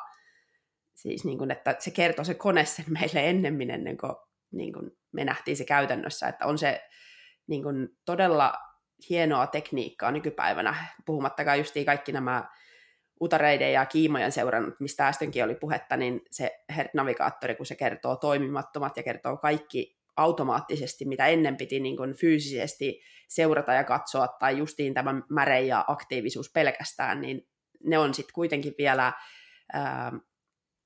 siis 0.94 1.25
niin 1.25 1.38
kuin, 1.38 1.50
että 1.50 1.76
se 1.78 1.90
kertoo 1.90 2.25
se 2.25 2.35
kone 2.35 2.64
sen 2.64 2.85
meille 2.88 3.28
ennemmin 3.28 3.71
ennen 3.71 3.97
kuin, 3.97 4.16
niin 4.52 4.73
kuin 4.73 4.90
me 5.12 5.25
nähtiin 5.25 5.56
se 5.56 5.64
käytännössä, 5.64 6.28
että 6.28 6.47
on 6.47 6.59
se 6.59 6.83
niin 7.47 7.62
kuin 7.62 7.88
todella 8.04 8.54
hienoa 9.11 9.46
tekniikkaa 9.46 10.11
nykypäivänä, 10.11 10.75
puhumattakaan 11.06 11.58
justiin 11.58 11.87
kaikki 11.87 12.12
nämä 12.12 12.44
utareiden 13.20 13.73
ja 13.73 13.87
kiimojen 13.87 14.32
seurannut, 14.32 14.80
mistä 14.80 15.08
äskenkin 15.08 15.44
oli 15.44 15.54
puhetta, 15.54 15.96
niin 15.96 16.20
se 16.30 16.64
HERT-navigaattori, 16.73 17.54
kun 17.54 17.66
se 17.66 17.75
kertoo 17.75 18.16
toimimattomat 18.16 18.96
ja 18.96 19.02
kertoo 19.02 19.37
kaikki 19.37 19.99
automaattisesti, 20.16 21.04
mitä 21.04 21.26
ennen 21.26 21.56
piti 21.56 21.80
niin 21.80 21.96
kuin 21.96 22.14
fyysisesti 22.14 23.00
seurata 23.28 23.73
ja 23.73 23.84
katsoa, 23.84 24.28
tai 24.28 24.58
justiin 24.58 24.94
tämä 24.94 25.14
märe 25.30 25.61
ja 25.61 25.84
aktiivisuus 25.88 26.52
pelkästään, 26.52 27.20
niin 27.20 27.49
ne 27.84 27.99
on 27.99 28.14
sitten 28.14 28.34
kuitenkin 28.34 28.75
vielä, 28.78 29.12
ää, 29.73 30.12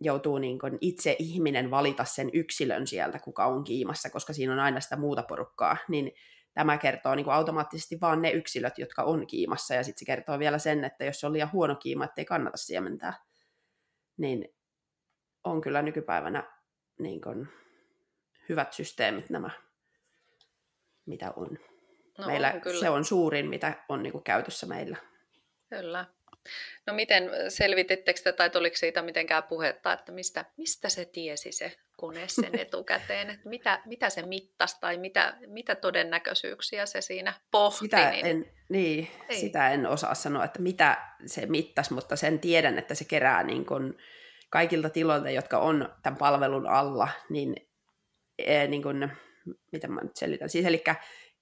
joutuu 0.00 0.38
niin 0.38 0.58
kuin 0.58 0.78
itse 0.80 1.16
ihminen 1.18 1.70
valita 1.70 2.04
sen 2.04 2.30
yksilön 2.32 2.86
sieltä, 2.86 3.18
kuka 3.18 3.46
on 3.46 3.64
kiimassa, 3.64 4.10
koska 4.10 4.32
siinä 4.32 4.52
on 4.52 4.58
aina 4.58 4.80
sitä 4.80 4.96
muuta 4.96 5.22
porukkaa, 5.22 5.76
niin 5.88 6.12
tämä 6.58 6.78
kertoo 6.78 7.14
niin 7.14 7.24
kuin 7.24 7.34
automaattisesti 7.34 8.00
vaan 8.00 8.22
ne 8.22 8.30
yksilöt, 8.30 8.78
jotka 8.78 9.02
on 9.02 9.26
kiimassa, 9.26 9.74
ja 9.74 9.84
sitten 9.84 9.98
se 9.98 10.04
kertoo 10.04 10.38
vielä 10.38 10.58
sen, 10.58 10.84
että 10.84 11.04
jos 11.04 11.24
on 11.24 11.32
liian 11.32 11.52
huono 11.52 11.74
kiima, 11.74 12.04
ettei 12.04 12.24
kannata 12.24 12.56
siementää, 12.56 13.14
niin 14.16 14.54
on 15.44 15.60
kyllä 15.60 15.82
nykypäivänä 15.82 16.52
niin 16.98 17.20
kuin 17.20 17.48
hyvät 18.48 18.72
systeemit 18.72 19.30
nämä, 19.30 19.50
mitä 21.06 21.32
on. 21.36 21.58
No, 22.18 22.26
meillä 22.26 22.52
on 22.54 22.60
kyllä. 22.60 22.80
se 22.80 22.90
on 22.90 23.04
suurin, 23.04 23.48
mitä 23.48 23.84
on 23.88 24.02
niin 24.02 24.12
kuin 24.12 24.24
käytössä 24.24 24.66
meillä. 24.66 24.96
Kyllä. 25.68 26.04
No 26.86 26.94
miten 26.94 27.30
selvitittekö 27.48 28.20
te, 28.24 28.32
tai 28.32 28.50
tuliko 28.50 28.76
siitä 28.76 29.02
mitenkään 29.02 29.42
puhetta, 29.42 29.92
että 29.92 30.12
mistä, 30.12 30.44
mistä 30.56 30.88
se 30.88 31.04
tiesi 31.04 31.52
se 31.52 31.72
kone 31.96 32.28
sen 32.28 32.58
etukäteen, 32.60 33.30
että 33.30 33.48
mitä, 33.48 33.82
mitä 33.86 34.10
se 34.10 34.22
mittasi 34.22 34.76
tai 34.80 34.96
mitä, 34.96 35.36
mitä 35.46 35.74
todennäköisyyksiä 35.74 36.86
se 36.86 37.00
siinä 37.00 37.34
pohti? 37.50 37.78
Sitä 37.78 38.10
niin, 38.10 38.26
en, 38.26 38.52
niin, 38.68 39.08
sitä 39.40 39.70
en 39.70 39.86
osaa 39.86 40.14
sanoa, 40.14 40.44
että 40.44 40.62
mitä 40.62 40.96
se 41.26 41.46
mittasi, 41.46 41.94
mutta 41.94 42.16
sen 42.16 42.38
tiedän, 42.38 42.78
että 42.78 42.94
se 42.94 43.04
kerää 43.04 43.42
niin 43.42 43.66
kuin 43.66 43.94
kaikilta 44.50 44.90
tiloilta, 44.90 45.30
jotka 45.30 45.58
on 45.58 45.94
tämän 46.02 46.16
palvelun 46.16 46.66
alla, 46.66 47.08
niin, 47.30 47.56
e, 48.38 48.66
niin 48.66 48.82
kuin, 48.82 49.12
miten 49.72 49.92
mä 49.92 50.00
nyt 50.00 50.16
selitän, 50.16 50.48
siis 50.48 50.66
eli 50.66 50.84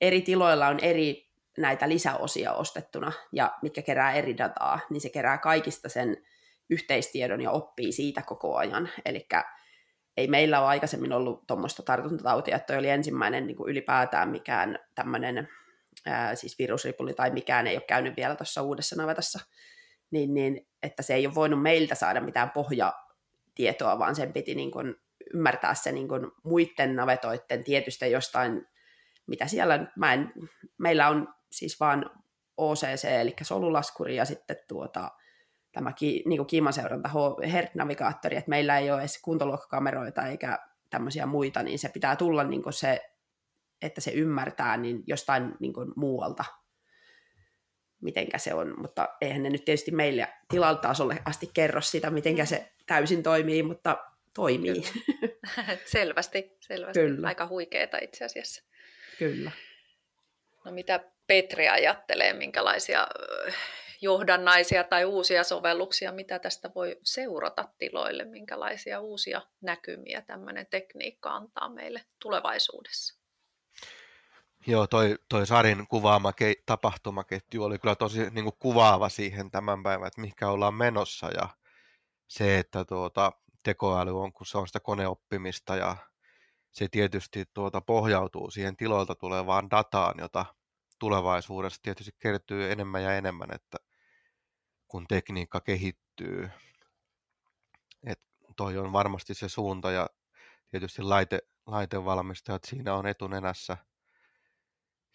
eri 0.00 0.20
tiloilla 0.20 0.68
on 0.68 0.78
eri 0.82 1.25
näitä 1.58 1.88
lisäosia 1.88 2.52
ostettuna, 2.52 3.12
ja 3.32 3.52
mitkä 3.62 3.82
kerää 3.82 4.12
eri 4.12 4.38
dataa, 4.38 4.80
niin 4.90 5.00
se 5.00 5.08
kerää 5.08 5.38
kaikista 5.38 5.88
sen 5.88 6.16
yhteistiedon 6.70 7.40
ja 7.40 7.50
oppii 7.50 7.92
siitä 7.92 8.22
koko 8.22 8.56
ajan. 8.56 8.88
Eli 9.04 9.26
ei 10.16 10.28
meillä 10.28 10.60
ole 10.60 10.68
aikaisemmin 10.68 11.12
ollut 11.12 11.46
tuommoista 11.46 11.82
tartuntatautia, 11.82 12.56
että 12.56 12.66
toi 12.66 12.78
oli 12.78 12.88
ensimmäinen 12.88 13.46
niin 13.46 13.56
kuin 13.56 13.70
ylipäätään 13.70 14.28
mikään 14.28 14.78
tämmöinen 14.94 15.48
siis 16.34 16.58
virusripuli 16.58 17.14
tai 17.14 17.30
mikään 17.30 17.66
ei 17.66 17.76
ole 17.76 17.84
käynyt 17.88 18.16
vielä 18.16 18.34
tuossa 18.34 18.62
uudessa 18.62 18.96
navetassa, 18.96 19.40
niin, 20.10 20.34
niin, 20.34 20.68
että 20.82 21.02
se 21.02 21.14
ei 21.14 21.26
ole 21.26 21.34
voinut 21.34 21.62
meiltä 21.62 21.94
saada 21.94 22.20
mitään 22.20 22.50
pohjatietoa, 22.50 23.98
vaan 23.98 24.14
sen 24.14 24.32
piti 24.32 24.54
niin 24.54 24.70
kuin 24.70 24.94
ymmärtää 25.34 25.74
se 25.74 25.92
niin 25.92 26.08
kuin 26.08 26.26
muiden 26.44 26.96
navetoiden 26.96 27.64
tietystä 27.64 28.06
jostain, 28.06 28.66
mitä 29.26 29.46
siellä, 29.46 29.92
mä 29.96 30.12
en, 30.12 30.32
meillä 30.78 31.08
on 31.08 31.34
siis 31.56 31.80
vaan 31.80 32.10
OCC, 32.56 33.04
eli 33.04 33.34
solulaskuri 33.42 34.16
ja 34.16 34.24
sitten 34.24 34.56
tuota, 34.68 35.10
tämä 35.72 35.92
ki, 35.92 36.22
niin 36.26 36.38
kuin 36.38 36.46
kiimaseuranta 36.46 37.10
HERT-navigaattori, 37.52 38.36
että 38.36 38.50
meillä 38.50 38.78
ei 38.78 38.90
ole 38.90 39.00
edes 39.00 39.22
kuntoluokkakameroita 39.22 40.26
eikä 40.26 40.58
tämmöisiä 40.90 41.26
muita, 41.26 41.62
niin 41.62 41.78
se 41.78 41.88
pitää 41.88 42.16
tulla 42.16 42.44
niin 42.44 42.62
kuin 42.62 42.72
se, 42.72 43.10
että 43.82 44.00
se 44.00 44.10
ymmärtää 44.10 44.76
niin 44.76 45.02
jostain 45.06 45.54
niin 45.60 45.72
kuin 45.72 45.92
muualta, 45.96 46.44
mitenkä 48.00 48.38
se 48.38 48.54
on, 48.54 48.80
mutta 48.80 49.08
eihän 49.20 49.42
ne 49.42 49.50
nyt 49.50 49.64
tietysti 49.64 49.90
meille 49.90 50.28
tilaltasolle 50.48 51.22
asti 51.24 51.50
kerro 51.54 51.80
sitä, 51.80 52.10
mitenkä 52.10 52.44
se 52.44 52.72
täysin 52.86 53.22
toimii, 53.22 53.62
mutta 53.62 53.98
toimii. 54.34 54.82
selvästi, 55.92 56.56
selvästi. 56.60 57.00
Kyllä. 57.00 57.28
Aika 57.28 57.46
huikeeta 57.46 57.98
itse 58.02 58.24
asiassa. 58.24 58.62
Kyllä. 59.18 59.50
No 60.64 60.72
mitä 60.72 61.00
Petri 61.26 61.68
ajattelee, 61.68 62.32
minkälaisia 62.32 63.06
johdannaisia 64.00 64.84
tai 64.84 65.04
uusia 65.04 65.44
sovelluksia, 65.44 66.12
mitä 66.12 66.38
tästä 66.38 66.70
voi 66.74 66.96
seurata 67.04 67.68
tiloille, 67.78 68.24
minkälaisia 68.24 69.00
uusia 69.00 69.42
näkymiä 69.60 70.22
tämmöinen 70.22 70.66
tekniikka 70.70 71.30
antaa 71.30 71.68
meille 71.68 72.04
tulevaisuudessa. 72.22 73.20
Joo, 74.66 74.86
toi, 74.86 75.18
toi 75.28 75.46
Sarin 75.46 75.86
kuvaama 75.86 76.32
ke, 76.32 76.54
tapahtumaketju 76.66 77.64
oli 77.64 77.78
kyllä 77.78 77.94
tosi 77.94 78.30
niin 78.30 78.44
kuin 78.44 78.56
kuvaava 78.58 79.08
siihen 79.08 79.50
tämän 79.50 79.82
päivän, 79.82 80.06
että 80.06 80.20
mihinkä 80.20 80.50
ollaan 80.50 80.74
menossa 80.74 81.30
ja 81.30 81.48
se, 82.28 82.58
että 82.58 82.84
tuota, 82.84 83.32
tekoäly 83.62 84.20
on, 84.22 84.32
kun 84.32 84.46
se 84.46 84.58
on 84.58 84.66
sitä 84.66 84.80
koneoppimista 84.80 85.76
ja 85.76 85.96
se 86.72 86.88
tietysti 86.88 87.44
tuota, 87.54 87.80
pohjautuu 87.80 88.50
siihen 88.50 88.76
tiloilta 88.76 89.14
tulevaan 89.14 89.70
dataan, 89.70 90.14
jota 90.18 90.44
tulevaisuudessa 90.98 91.82
tietysti 91.82 92.12
kertyy 92.18 92.72
enemmän 92.72 93.02
ja 93.02 93.16
enemmän, 93.16 93.48
että 93.54 93.78
kun 94.88 95.06
tekniikka 95.06 95.60
kehittyy. 95.60 96.50
Et 98.06 98.20
toi 98.56 98.78
on 98.78 98.92
varmasti 98.92 99.34
se 99.34 99.48
suunta 99.48 99.90
ja 99.90 100.10
tietysti 100.70 101.02
laite, 101.02 101.38
laitevalmistajat 101.66 102.64
siinä 102.64 102.94
on 102.94 103.06
etunenässä 103.06 103.76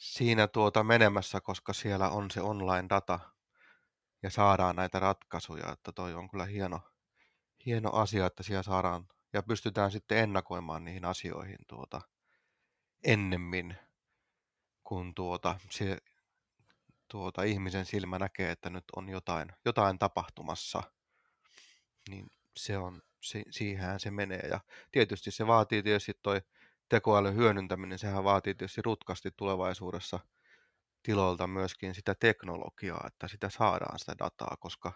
siinä 0.02 0.48
tuota 0.48 0.84
menemässä, 0.84 1.42
koska 1.42 1.74
siellä 1.74 2.10
on 2.10 2.32
se 2.32 2.42
online 2.42 2.90
data 2.90 3.20
ja 4.24 4.30
saadaan 4.30 4.76
näitä 4.76 5.00
ratkaisuja, 5.00 5.72
että 5.72 5.92
toi 5.92 6.14
on 6.14 6.30
kyllä 6.30 6.46
hieno, 6.46 6.80
hieno 7.66 7.90
asia, 7.94 8.26
että 8.26 8.44
siellä 8.44 8.64
saadaan 8.64 9.08
ja 9.34 9.44
pystytään 9.44 9.92
sitten 9.92 10.18
ennakoimaan 10.18 10.84
niihin 10.84 11.06
asioihin 11.06 11.58
tuota 11.68 12.02
ennemmin, 13.04 13.78
kun 14.92 15.16
tuota, 15.16 15.60
se 15.70 15.98
tuota, 17.08 17.44
ihmisen 17.44 17.86
silmä 17.86 18.20
näkee, 18.20 18.52
että 18.52 18.70
nyt 18.70 18.84
on 18.96 19.10
jotain, 19.10 19.50
jotain 19.66 20.00
tapahtumassa, 20.00 20.84
niin 22.10 22.28
se 22.58 22.78
on, 22.78 23.02
si, 23.22 23.44
siihen 23.50 24.00
se 24.00 24.12
menee. 24.12 24.48
Ja 24.50 24.60
tietysti 24.92 25.32
se 25.32 25.48
vaatii 25.48 25.84
tietysti 25.84 26.14
toi 26.22 26.42
tekoälyn 26.90 27.36
hyödyntäminen, 27.36 28.00
sehän 28.00 28.24
vaatii 28.24 28.56
tietysti 28.56 28.82
rutkasti 28.82 29.32
tulevaisuudessa 29.38 30.20
tiloilta 31.04 31.48
myöskin 31.48 31.96
sitä 31.96 32.16
teknologiaa, 32.16 33.04
että 33.08 33.28
sitä 33.28 33.50
saadaan 33.50 34.00
sitä 34.00 34.16
dataa, 34.20 34.58
koska 34.60 34.94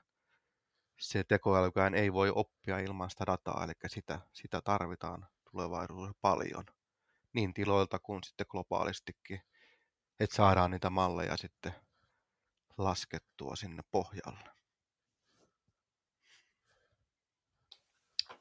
se 0.99 1.23
tekoälykään 1.23 1.95
ei 1.95 2.13
voi 2.13 2.31
oppia 2.35 2.79
ilman 2.79 3.09
sitä 3.09 3.25
dataa, 3.25 3.63
eli 3.63 3.73
sitä, 3.87 4.19
sitä 4.33 4.61
tarvitaan 4.61 5.27
tulevaisuudessa 5.51 6.17
paljon, 6.21 6.65
niin 7.33 7.53
tiloilta 7.53 7.99
kuin 7.99 8.23
sitten 8.23 8.47
globaalistikin, 8.49 9.41
että 10.19 10.35
saadaan 10.35 10.71
niitä 10.71 10.89
malleja 10.89 11.37
sitten 11.37 11.75
laskettua 12.77 13.55
sinne 13.55 13.83
pohjalle. 13.91 14.49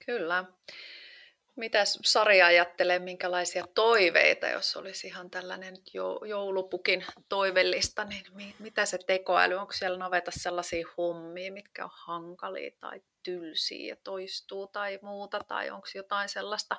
Kyllä. 0.06 0.44
Mitäs 1.56 1.98
Sari 2.04 2.42
ajattelee, 2.42 2.98
minkälaisia 2.98 3.66
toiveita, 3.74 4.48
jos 4.48 4.76
olisi 4.76 5.06
ihan 5.06 5.30
tällainen 5.30 5.76
joulupukin 6.28 7.04
toivellista, 7.28 8.04
niin 8.04 8.54
mitä 8.58 8.86
se 8.86 8.98
tekoäly, 9.06 9.54
onko 9.54 9.72
siellä 9.72 9.98
naveta 9.98 10.30
sellaisia 10.34 10.86
hommia, 10.96 11.52
mitkä 11.52 11.84
on 11.84 11.90
hankalia 11.92 12.70
tai 12.80 13.00
tylsiä 13.22 13.88
ja 13.88 13.96
toistuu 14.04 14.66
tai 14.66 14.98
muuta, 15.02 15.40
tai 15.48 15.70
onko 15.70 15.86
jotain 15.94 16.28
sellaista 16.28 16.76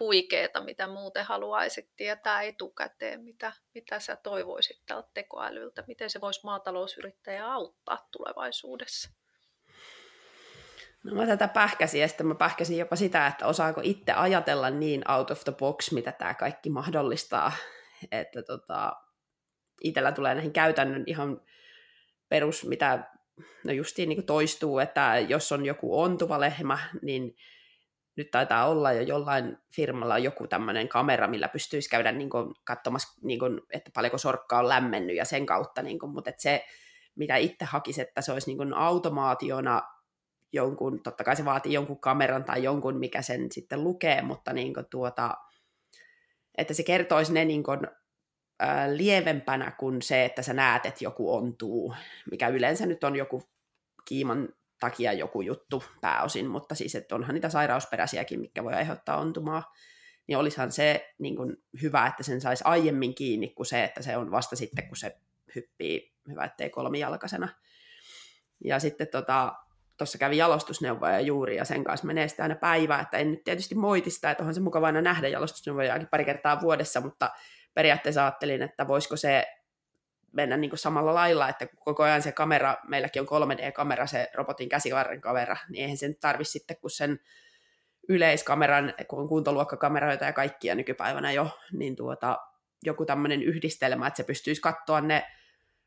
huikeeta, 0.00 0.64
mitä 0.64 0.86
muuten 0.86 1.24
haluaisit 1.24 1.90
tietää 1.96 2.42
etukäteen, 2.42 3.22
mitä, 3.24 3.52
mitä 3.74 4.00
sä 4.00 4.16
toivoisit 4.16 4.82
tältä 4.86 5.08
tekoälyltä, 5.14 5.84
miten 5.86 6.10
se 6.10 6.20
voisi 6.20 6.40
maatalousyrittäjää 6.44 7.52
auttaa 7.52 8.08
tulevaisuudessa? 8.10 9.10
No 11.04 11.14
mä 11.14 11.26
tätä 11.26 11.48
pähkäsin 11.48 12.00
ja 12.00 12.08
sitten 12.08 12.26
mä 12.26 12.34
pähkäsin 12.34 12.78
jopa 12.78 12.96
sitä, 12.96 13.26
että 13.26 13.46
osaako 13.46 13.80
itse 13.84 14.12
ajatella 14.12 14.70
niin 14.70 15.10
out 15.10 15.30
of 15.30 15.44
the 15.44 15.52
box, 15.52 15.92
mitä 15.92 16.12
tämä 16.12 16.34
kaikki 16.34 16.70
mahdollistaa. 16.70 17.52
Että 18.12 18.42
tota, 18.42 18.92
itsellä 19.82 20.12
tulee 20.12 20.34
näihin 20.34 20.52
käytännön 20.52 21.04
ihan 21.06 21.40
perus, 22.28 22.66
mitä 22.66 23.10
no 23.64 23.72
justiin 23.72 24.08
niin 24.08 24.26
toistuu, 24.26 24.78
että 24.78 25.18
jos 25.28 25.52
on 25.52 25.66
joku 25.66 26.00
ontuva 26.00 26.40
lehmä, 26.40 26.78
niin 27.02 27.34
nyt 28.16 28.30
taitaa 28.30 28.68
olla 28.68 28.92
jo 28.92 29.02
jollain 29.02 29.58
firmalla 29.76 30.18
joku 30.18 30.46
tämmöinen 30.46 30.88
kamera, 30.88 31.28
millä 31.28 31.48
pystyisi 31.48 31.88
käydä 31.88 32.12
niin 32.12 32.30
kuin, 32.30 32.54
katsomassa, 32.64 33.20
niin 33.22 33.38
kuin, 33.38 33.60
että 33.72 33.90
paljonko 33.94 34.18
sorkka 34.18 34.58
on 34.58 34.68
lämmennyt 34.68 35.16
ja 35.16 35.24
sen 35.24 35.46
kautta, 35.46 35.82
niin 35.82 35.98
kuin, 35.98 36.12
mutta 36.12 36.30
että 36.30 36.42
se, 36.42 36.64
mitä 37.16 37.36
itse 37.36 37.64
hakisi, 37.64 38.00
että 38.00 38.20
se 38.20 38.32
olisi 38.32 38.50
niin 38.50 38.56
kuin 38.56 38.74
automaationa 38.74 39.82
jonkun, 40.52 41.02
totta 41.02 41.24
kai 41.24 41.36
se 41.36 41.44
vaatii 41.44 41.72
jonkun 41.72 42.00
kameran 42.00 42.44
tai 42.44 42.62
jonkun, 42.62 42.98
mikä 42.98 43.22
sen 43.22 43.52
sitten 43.52 43.84
lukee, 43.84 44.22
mutta 44.22 44.52
niin 44.52 44.74
kuin 44.74 44.86
tuota, 44.90 45.34
että 46.58 46.74
se 46.74 46.82
kertoisi 46.82 47.32
ne 47.32 47.44
niin 47.44 47.62
kuin, 47.62 47.80
ää, 48.60 48.96
lievempänä 48.96 49.70
kuin 49.70 50.02
se, 50.02 50.24
että 50.24 50.42
sä 50.42 50.52
näet, 50.52 50.86
että 50.86 51.04
joku 51.04 51.34
ontuu, 51.34 51.94
mikä 52.30 52.48
yleensä 52.48 52.86
nyt 52.86 53.04
on 53.04 53.16
joku 53.16 53.42
kiiman 54.04 54.48
takia 54.80 55.12
joku 55.12 55.40
juttu 55.40 55.84
pääosin, 56.00 56.46
mutta 56.46 56.74
siis, 56.74 56.94
että 56.94 57.14
onhan 57.14 57.34
niitä 57.34 57.48
sairausperäisiäkin, 57.48 58.40
mikä 58.40 58.64
voi 58.64 58.74
aiheuttaa 58.74 59.16
ontumaa, 59.16 59.72
niin 60.26 60.38
olisihan 60.38 60.72
se 60.72 61.14
niin 61.18 61.36
kuin 61.36 61.56
hyvä, 61.82 62.06
että 62.06 62.22
sen 62.22 62.40
saisi 62.40 62.64
aiemmin 62.66 63.14
kiinni 63.14 63.48
kuin 63.48 63.66
se, 63.66 63.84
että 63.84 64.02
se 64.02 64.16
on 64.16 64.30
vasta 64.30 64.56
sitten, 64.56 64.88
kun 64.88 64.96
se 64.96 65.16
hyppii, 65.54 66.14
hyvä 66.28 66.44
ettei 66.44 66.70
kolmijalkaisena. 66.70 67.48
Ja 68.64 68.78
sitten 68.78 69.08
tota, 69.08 69.54
tuossa 69.98 70.18
kävi 70.18 70.36
jalostusneuvoja 70.36 71.20
juuri 71.20 71.56
ja 71.56 71.64
sen 71.64 71.84
kanssa 71.84 72.06
menee 72.06 72.28
sitä 72.28 72.42
aina 72.42 72.54
päivää, 72.54 73.00
että 73.00 73.18
en 73.18 73.30
nyt 73.30 73.44
tietysti 73.44 73.74
moiti 73.74 74.10
sitä, 74.10 74.30
että 74.30 74.42
onhan 74.42 74.54
se 74.54 74.60
mukava 74.60 74.86
aina 74.86 75.00
nähdä 75.00 75.28
jalostusneuvojaakin 75.28 76.08
pari 76.10 76.24
kertaa 76.24 76.60
vuodessa, 76.60 77.00
mutta 77.00 77.30
periaatteessa 77.74 78.24
ajattelin, 78.24 78.62
että 78.62 78.88
voisiko 78.88 79.16
se 79.16 79.46
mennä 80.32 80.56
niin 80.56 80.70
kuin 80.70 80.78
samalla 80.78 81.14
lailla, 81.14 81.48
että 81.48 81.66
koko 81.84 82.02
ajan 82.02 82.22
se 82.22 82.32
kamera, 82.32 82.76
meilläkin 82.88 83.22
on 83.22 83.28
3D-kamera, 83.28 84.06
se 84.06 84.30
robotin 84.34 84.68
käsivarren 84.68 85.20
kamera, 85.20 85.56
niin 85.68 85.82
eihän 85.82 85.96
sen 85.96 86.16
tarvitse 86.20 86.52
sitten, 86.52 86.76
kun 86.80 86.90
sen 86.90 87.20
yleiskameran, 88.08 88.94
kun 89.08 89.18
on 89.18 89.28
kuntoluokkakameroita 89.28 90.24
ja 90.24 90.32
kaikkia 90.32 90.74
nykypäivänä 90.74 91.32
jo, 91.32 91.58
niin 91.72 91.96
tuota, 91.96 92.38
joku 92.84 93.04
tämmöinen 93.04 93.42
yhdistelmä, 93.42 94.06
että 94.06 94.16
se 94.16 94.24
pystyisi 94.24 94.60
katsoa 94.60 95.00
ne 95.00 95.26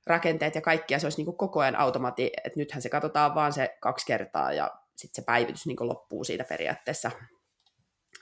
rakenteet 0.08 0.56
ja 0.56 0.62
kaikkia, 0.62 1.00
se 1.00 1.06
olisi 1.06 1.18
niin 1.18 1.26
kuin 1.26 1.38
koko 1.38 1.60
ajan 1.60 1.76
automati, 1.76 2.32
että 2.46 2.60
nythän 2.60 2.82
se 2.82 2.90
katsotaan 2.90 3.36
vaan 3.36 3.54
se 3.54 3.78
kaksi 3.82 4.06
kertaa 4.06 4.54
ja 4.54 4.72
sitten 4.96 5.24
se 5.24 5.26
päivitys 5.26 5.66
niin 5.66 5.78
kuin 5.78 5.88
loppuu 5.88 6.24
siitä 6.24 6.44
periaatteessa. 6.44 7.12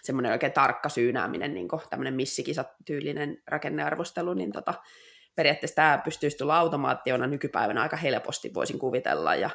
Semmoinen 0.04 0.32
oikein 0.32 0.54
tarkka 0.54 0.90
syynääminen, 0.90 1.54
niin 1.54 1.68
kuin 1.68 1.82
tämmöinen 1.90 2.14
missikisa-tyylinen 2.14 3.44
rakennearvostelu, 3.48 4.34
niin 4.34 4.52
tota, 4.52 4.74
periaatteessa 5.36 5.76
tämä 5.76 6.02
pystyisi 6.04 6.38
tulla 6.38 6.58
automaattiona 6.58 7.28
nykypäivänä 7.28 7.82
aika 7.82 7.98
helposti, 7.98 8.54
voisin 8.54 8.80
kuvitella. 8.80 9.36
Ja 9.36 9.50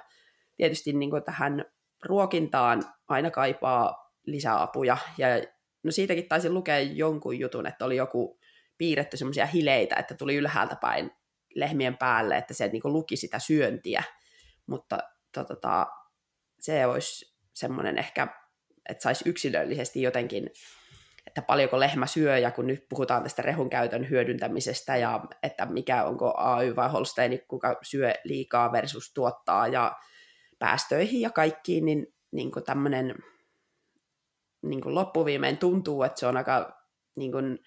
tietysti 0.57 0.93
niin 0.93 1.11
kuin 1.11 1.25
tähän 1.25 1.64
ruokintaan 2.04 2.83
aina 3.09 3.31
kaipaa 3.31 4.12
lisäapuja. 4.26 4.97
Ja 5.19 5.28
no 5.83 5.90
siitäkin 5.90 6.28
taisin 6.28 6.54
lukea 6.54 6.81
jonkun 6.81 7.38
jutun, 7.38 7.66
että 7.66 7.85
oli 7.85 7.97
joku 7.97 8.38
piirretty 8.78 9.16
semmoisia 9.16 9.47
hileitä, 9.47 9.97
että 9.97 10.14
tuli 10.14 10.35
ylhäältä 10.35 10.76
päin 10.76 11.11
lehmien 11.54 11.96
päälle, 11.96 12.37
että 12.37 12.54
se 12.54 12.68
niin 12.68 12.82
luki 12.84 13.16
sitä 13.16 13.38
syöntiä. 13.38 14.02
Mutta 14.66 14.99
to, 15.34 15.44
tota, 15.44 15.87
se 16.61 16.87
olisi 16.87 17.37
semmoinen 17.54 17.99
ehkä, 17.99 18.28
että 18.88 19.02
saisi 19.02 19.28
yksilöllisesti 19.28 20.02
jotenkin 20.02 20.50
että 21.26 21.42
paljonko 21.42 21.80
lehmä 21.80 22.06
syö, 22.06 22.38
ja 22.38 22.50
kun 22.50 22.66
nyt 22.66 22.88
puhutaan 22.88 23.23
tästä 23.23 23.42
rehun 23.42 23.70
käytön 23.70 24.11
hyödyntämisestä, 24.11 24.96
ja 24.96 25.25
että 25.42 25.66
mikä 25.66 26.04
onko 26.04 26.34
AY 26.37 26.76
vai 26.76 26.88
Holstein, 26.88 27.40
kuka 27.49 27.78
syö 27.82 28.12
liikaa 28.25 28.73
versus 28.73 29.12
tuottaa, 29.14 29.68
ja 29.68 29.96
päästöihin 30.58 31.20
ja 31.20 31.30
kaikkiin, 31.30 31.84
niin, 31.84 32.06
niin 32.30 32.52
kuin 32.52 32.64
tämmöinen 32.64 33.14
niin 34.62 34.80
kuin 34.80 34.94
loppuviimein 34.94 35.58
tuntuu, 35.58 36.02
että 36.02 36.20
se 36.20 36.26
on 36.26 36.37
aika 36.37 36.84
niin 37.16 37.32
kuin 37.32 37.58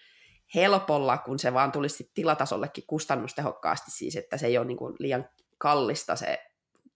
helpolla, 0.56 1.18
kun 1.18 1.40
se 1.40 1.54
vaan 1.54 1.72
tulisi 1.72 2.12
tilatasollekin 2.14 2.84
kustannustehokkaasti, 2.88 3.92
siis 3.92 4.16
että 4.16 4.38
se 4.38 4.48
ei 4.48 4.58
ole 4.58 4.66
niin 4.66 4.78
kuin 4.78 4.96
liian 5.00 5.30
kallista 5.58 6.16
se 6.16 6.40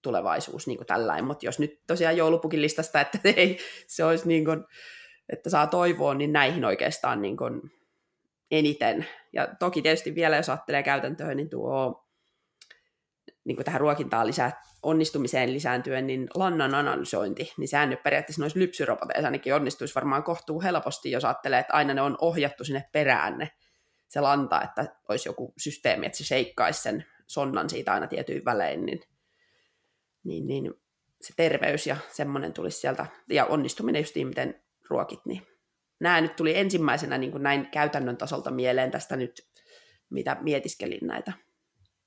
tulevaisuus 0.01 0.67
niin 0.67 0.85
tällainen, 0.87 1.25
mutta 1.25 1.45
jos 1.45 1.59
nyt 1.59 1.81
tosiaan 1.87 2.17
joulupukin 2.17 2.61
listasta, 2.61 3.01
että 3.01 3.19
se, 3.23 3.29
ei, 3.37 3.57
se 3.87 4.03
olisi 4.03 4.27
niin 4.27 4.45
kuin, 4.45 4.63
että 5.29 5.49
saa 5.49 5.67
toivoa, 5.67 6.13
niin 6.13 6.33
näihin 6.33 6.65
oikeastaan 6.65 7.21
niin 7.21 7.37
kuin 7.37 7.61
eniten. 8.51 9.05
Ja 9.33 9.47
toki 9.59 9.81
tietysti 9.81 10.15
vielä, 10.15 10.35
jos 10.35 10.49
ajattelee 10.49 10.83
käytäntöön, 10.83 11.37
niin 11.37 11.49
tuo 11.49 12.00
niin 13.43 13.55
kuin 13.55 13.65
tähän 13.65 13.81
ruokintaan 13.81 14.27
lisää, 14.27 14.61
onnistumiseen 14.83 15.53
lisääntyen, 15.53 16.07
niin 16.07 16.27
lannan 16.35 16.75
analysointi, 16.75 17.53
niin 17.57 17.67
sehän 17.67 17.89
nyt 17.89 18.03
periaatteessa 18.03 18.41
noissa 18.41 18.59
lypsyroboteissa 18.59 19.27
ainakin 19.27 19.55
onnistuisi 19.55 19.95
varmaan 19.95 20.23
kohtuu 20.23 20.61
helposti, 20.61 21.11
jos 21.11 21.25
ajattelee, 21.25 21.59
että 21.59 21.73
aina 21.73 21.93
ne 21.93 22.01
on 22.01 22.17
ohjattu 22.21 22.63
sinne 22.63 22.89
perään 22.91 23.37
ne, 23.37 23.51
se 24.07 24.21
lanta, 24.21 24.61
että 24.61 24.95
olisi 25.09 25.29
joku 25.29 25.53
systeemi, 25.57 26.05
että 26.05 26.17
se 26.17 26.23
sheikkaisi 26.23 26.81
sen 26.81 27.05
sonnan 27.27 27.69
siitä 27.69 27.93
aina 27.93 28.07
tietyin 28.07 28.45
välein, 28.45 28.85
niin, 28.85 28.99
niin, 30.23 30.47
niin 30.47 30.73
se 31.21 31.33
terveys 31.37 31.87
ja 31.87 31.97
semmoinen 32.11 32.53
tulisi 32.53 32.79
sieltä, 32.79 33.05
ja 33.29 33.45
onnistuminen 33.45 34.01
just 34.01 34.15
miten 34.15 34.63
ruokit, 34.89 35.25
niin 35.25 35.47
nämä 35.99 36.21
nyt 36.21 36.35
tuli 36.35 36.57
ensimmäisenä 36.57 37.17
niin 37.17 37.31
kuin 37.31 37.43
näin 37.43 37.67
käytännön 37.71 38.17
tasolta 38.17 38.51
mieleen 38.51 38.91
tästä 38.91 39.15
nyt, 39.15 39.47
mitä 40.09 40.37
mietiskelin 40.41 41.07
näitä. 41.07 41.33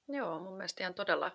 Joo, 0.09 0.39
mun 0.39 0.57
mielestä 0.57 0.83
ihan 0.83 0.95
todella 0.95 1.31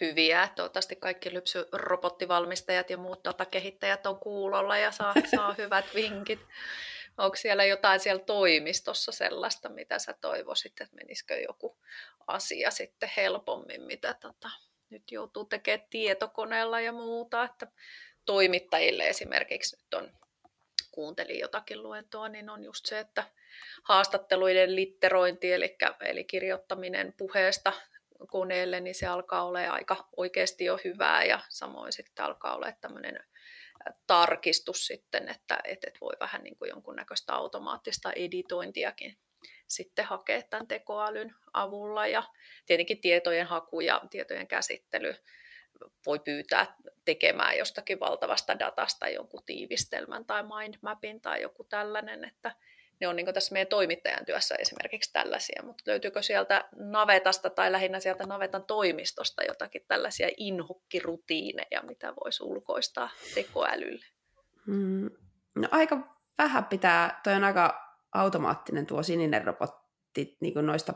hyviä. 0.00 0.48
Toivottavasti 0.56 0.96
kaikki 0.96 1.34
lypsyrobottivalmistajat 1.34 2.90
ja 2.90 2.96
muut 2.98 3.24
datakehittäjät 3.24 4.06
on 4.06 4.18
kuulolla 4.18 4.76
ja 4.78 4.90
saa, 4.90 5.14
saa 5.36 5.54
hyvät 5.58 5.84
vinkit. 5.94 6.40
Onko 7.18 7.36
siellä 7.36 7.64
jotain 7.64 8.00
siellä 8.00 8.24
toimistossa 8.24 9.12
sellaista, 9.12 9.68
mitä 9.68 9.98
sä 9.98 10.14
toivoisit, 10.20 10.80
että 10.80 10.96
menisikö 10.96 11.40
joku 11.40 11.78
asia 12.26 12.70
sitten 12.70 13.10
helpommin, 13.16 13.82
mitä 13.82 14.14
tota, 14.14 14.50
nyt 14.90 15.12
joutuu 15.12 15.44
tekemään 15.44 15.86
tietokoneella 15.90 16.80
ja 16.80 16.92
muuta, 16.92 17.44
että 17.44 17.66
toimittajille 18.24 19.08
esimerkiksi 19.08 19.76
nyt 19.76 19.94
on 19.94 20.12
kuuntelin 20.90 21.38
jotakin 21.38 21.82
luentoa, 21.82 22.28
niin 22.28 22.50
on 22.50 22.64
just 22.64 22.86
se, 22.86 22.98
että 22.98 23.24
haastatteluiden 23.82 24.76
litterointi, 24.76 25.52
eli, 25.52 25.76
eli 26.00 26.24
kirjoittaminen 26.24 27.14
puheesta 27.16 27.72
koneelle, 28.28 28.80
niin 28.80 28.94
se 28.94 29.06
alkaa 29.06 29.44
olla 29.44 29.58
aika 29.58 30.08
oikeasti 30.16 30.64
jo 30.64 30.78
hyvää 30.84 31.24
ja 31.24 31.40
samoin 31.48 31.92
sitten 31.92 32.24
alkaa 32.24 32.54
olla 32.54 32.72
tämmöinen 32.80 33.20
tarkistus 34.06 34.86
sitten, 34.86 35.28
että, 35.28 35.58
että 35.64 35.90
voi 36.00 36.12
vähän 36.20 36.42
niin 36.42 36.56
kuin 36.56 36.68
jonkunnäköistä 36.68 37.34
automaattista 37.34 38.12
editointiakin 38.12 39.18
sitten 39.68 40.04
hakea 40.04 40.42
tämän 40.42 40.66
tekoälyn 40.66 41.34
avulla. 41.52 42.06
Ja 42.06 42.22
tietenkin 42.66 43.00
tietojen 43.00 43.46
haku 43.46 43.80
ja 43.80 44.02
tietojen 44.10 44.46
käsittely 44.46 45.14
voi 46.06 46.18
pyytää 46.18 46.76
tekemään 47.04 47.58
jostakin 47.58 48.00
valtavasta 48.00 48.58
datasta 48.58 49.08
jonkun 49.08 49.44
tiivistelmän 49.46 50.24
tai 50.24 50.42
mindmapin 50.42 51.20
tai 51.20 51.42
joku 51.42 51.64
tällainen, 51.64 52.24
että 52.24 52.52
ne 53.00 53.08
on 53.08 53.16
niin 53.16 53.34
tässä 53.34 53.52
meidän 53.52 53.68
toimittajan 53.68 54.26
työssä 54.26 54.54
esimerkiksi 54.58 55.12
tällaisia, 55.12 55.62
mutta 55.64 55.82
löytyykö 55.86 56.22
sieltä 56.22 56.68
navetasta 56.72 57.50
tai 57.50 57.72
lähinnä 57.72 58.00
sieltä 58.00 58.26
navetan 58.26 58.64
toimistosta 58.64 59.44
jotakin 59.44 59.84
tällaisia 59.88 60.28
inhokkirutiineja, 60.36 61.82
mitä 61.82 62.14
voisi 62.24 62.42
ulkoistaa 62.42 63.10
tekoälylle? 63.34 64.06
Mm, 64.66 65.10
no 65.54 65.68
aika 65.70 66.16
vähän 66.38 66.64
pitää, 66.64 67.20
toi 67.24 67.34
on 67.34 67.44
aika 67.44 67.96
automaattinen 68.12 68.86
tuo 68.86 69.02
sininen 69.02 69.44
robotti 69.44 70.36
niin 70.40 70.54
kuin 70.54 70.66
noista 70.66 70.94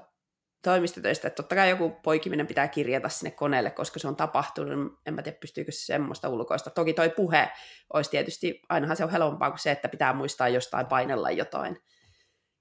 toimistotöistä, 0.65 1.29
että 1.29 1.43
totta 1.43 1.55
kai 1.55 1.71
joku 1.71 1.91
poikiminen 1.91 2.47
pitää 2.47 2.69
kirjata 2.69 3.09
sinne 3.09 3.31
koneelle, 3.31 3.71
koska 3.71 3.99
se 3.99 4.09
on 4.09 4.17
tapahtunut, 4.17 5.01
en 5.07 5.15
mä 5.15 5.23
tiedä 5.23 5.39
pystyykö 5.41 5.73
se 5.73 5.85
semmoista 5.85 6.29
ulkoista. 6.29 6.71
Toki 6.71 6.93
toi 6.93 7.11
puhe 7.11 7.51
olisi 7.93 8.11
tietysti, 8.11 8.63
ainahan 8.69 8.97
se 8.97 9.05
on 9.05 9.11
helpompaa 9.11 9.51
kuin 9.51 9.59
se, 9.59 9.71
että 9.71 9.89
pitää 9.89 10.13
muistaa 10.13 10.49
jostain 10.49 10.87
painella 10.87 11.31
jotain. 11.31 11.83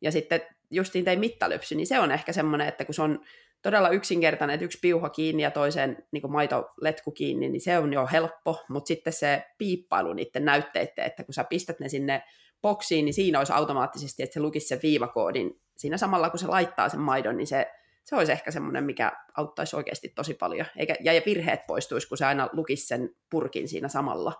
Ja 0.04 0.12
sitten 0.12 0.42
justiin 0.72 1.06
tein 1.06 1.20
mittalypsy, 1.20 1.76
niin 1.76 1.88
se 1.88 2.00
on 2.00 2.12
ehkä 2.12 2.34
semmoinen, 2.34 2.68
että 2.68 2.86
kun 2.86 2.96
se 2.96 3.02
on 3.02 3.20
todella 3.62 3.89
yksinkertainen, 3.89 4.54
että 4.54 4.66
yksi 4.66 4.80
piuha 4.82 5.10
kiinni 5.10 5.44
ja 5.44 5.52
toisen 5.52 5.98
niin 6.12 6.32
maitoletku 6.32 7.12
kiinni, 7.12 7.50
niin 7.50 7.62
se 7.62 7.78
on 7.78 7.94
jo 7.94 8.08
helppo, 8.12 8.63
mutta 8.70 8.88
sitten 8.88 9.13
se 9.13 9.44
piippailu 9.58 10.13
niiden 10.13 10.46
näytteiden, 10.46 11.06
että 11.06 11.24
kun 11.24 11.34
sä 11.34 11.44
pistät 11.44 11.80
ne 11.80 11.89
sinne 11.89 12.24
boksiin, 12.62 13.06
niin 13.06 13.13
siinä 13.13 13.38
olisi 13.38 13.54
automaattisesti, 13.54 14.24
että 14.24 14.34
se 14.34 14.39
lukisi 14.39 14.68
sen 14.68 14.80
viivakoodin 14.84 15.62
siinä 15.78 15.98
samalla, 15.98 16.30
kun 16.30 16.39
se 16.39 16.48
laittaa 16.48 16.89
sen 16.89 17.00
maidon, 17.00 17.38
niin 17.38 17.48
se, 17.48 17.72
se 18.04 18.16
olisi 18.16 18.32
ehkä 18.32 18.52
semmoinen, 18.52 18.84
mikä 18.84 19.12
auttaisi 19.38 19.76
oikeasti 19.76 20.10
tosi 20.10 20.34
paljon. 20.34 20.66
Eikä, 20.78 20.96
ja 21.00 21.22
virheet 21.26 21.68
poistuisi, 21.68 22.08
kun 22.08 22.18
se 22.18 22.26
aina 22.26 22.50
lukisi 22.54 22.88
sen 22.88 23.16
purkin 23.30 23.68
siinä 23.68 23.88
samalla. 23.88 24.34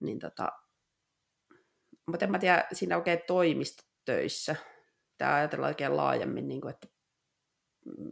Niin 0.00 0.18
tota, 0.18 0.52
mutta 2.06 2.24
en 2.24 2.30
mä 2.30 2.38
tiedä, 2.38 2.66
siinä 2.72 2.96
oikein 2.96 3.20
toimista 3.26 3.87
töissä. 4.08 4.56
Tämä 5.18 5.34
ajatellaan 5.34 5.70
oikein 5.70 5.96
laajemmin, 5.96 6.48
niin 6.48 6.60
kuin, 6.60 6.74
että 6.74 6.88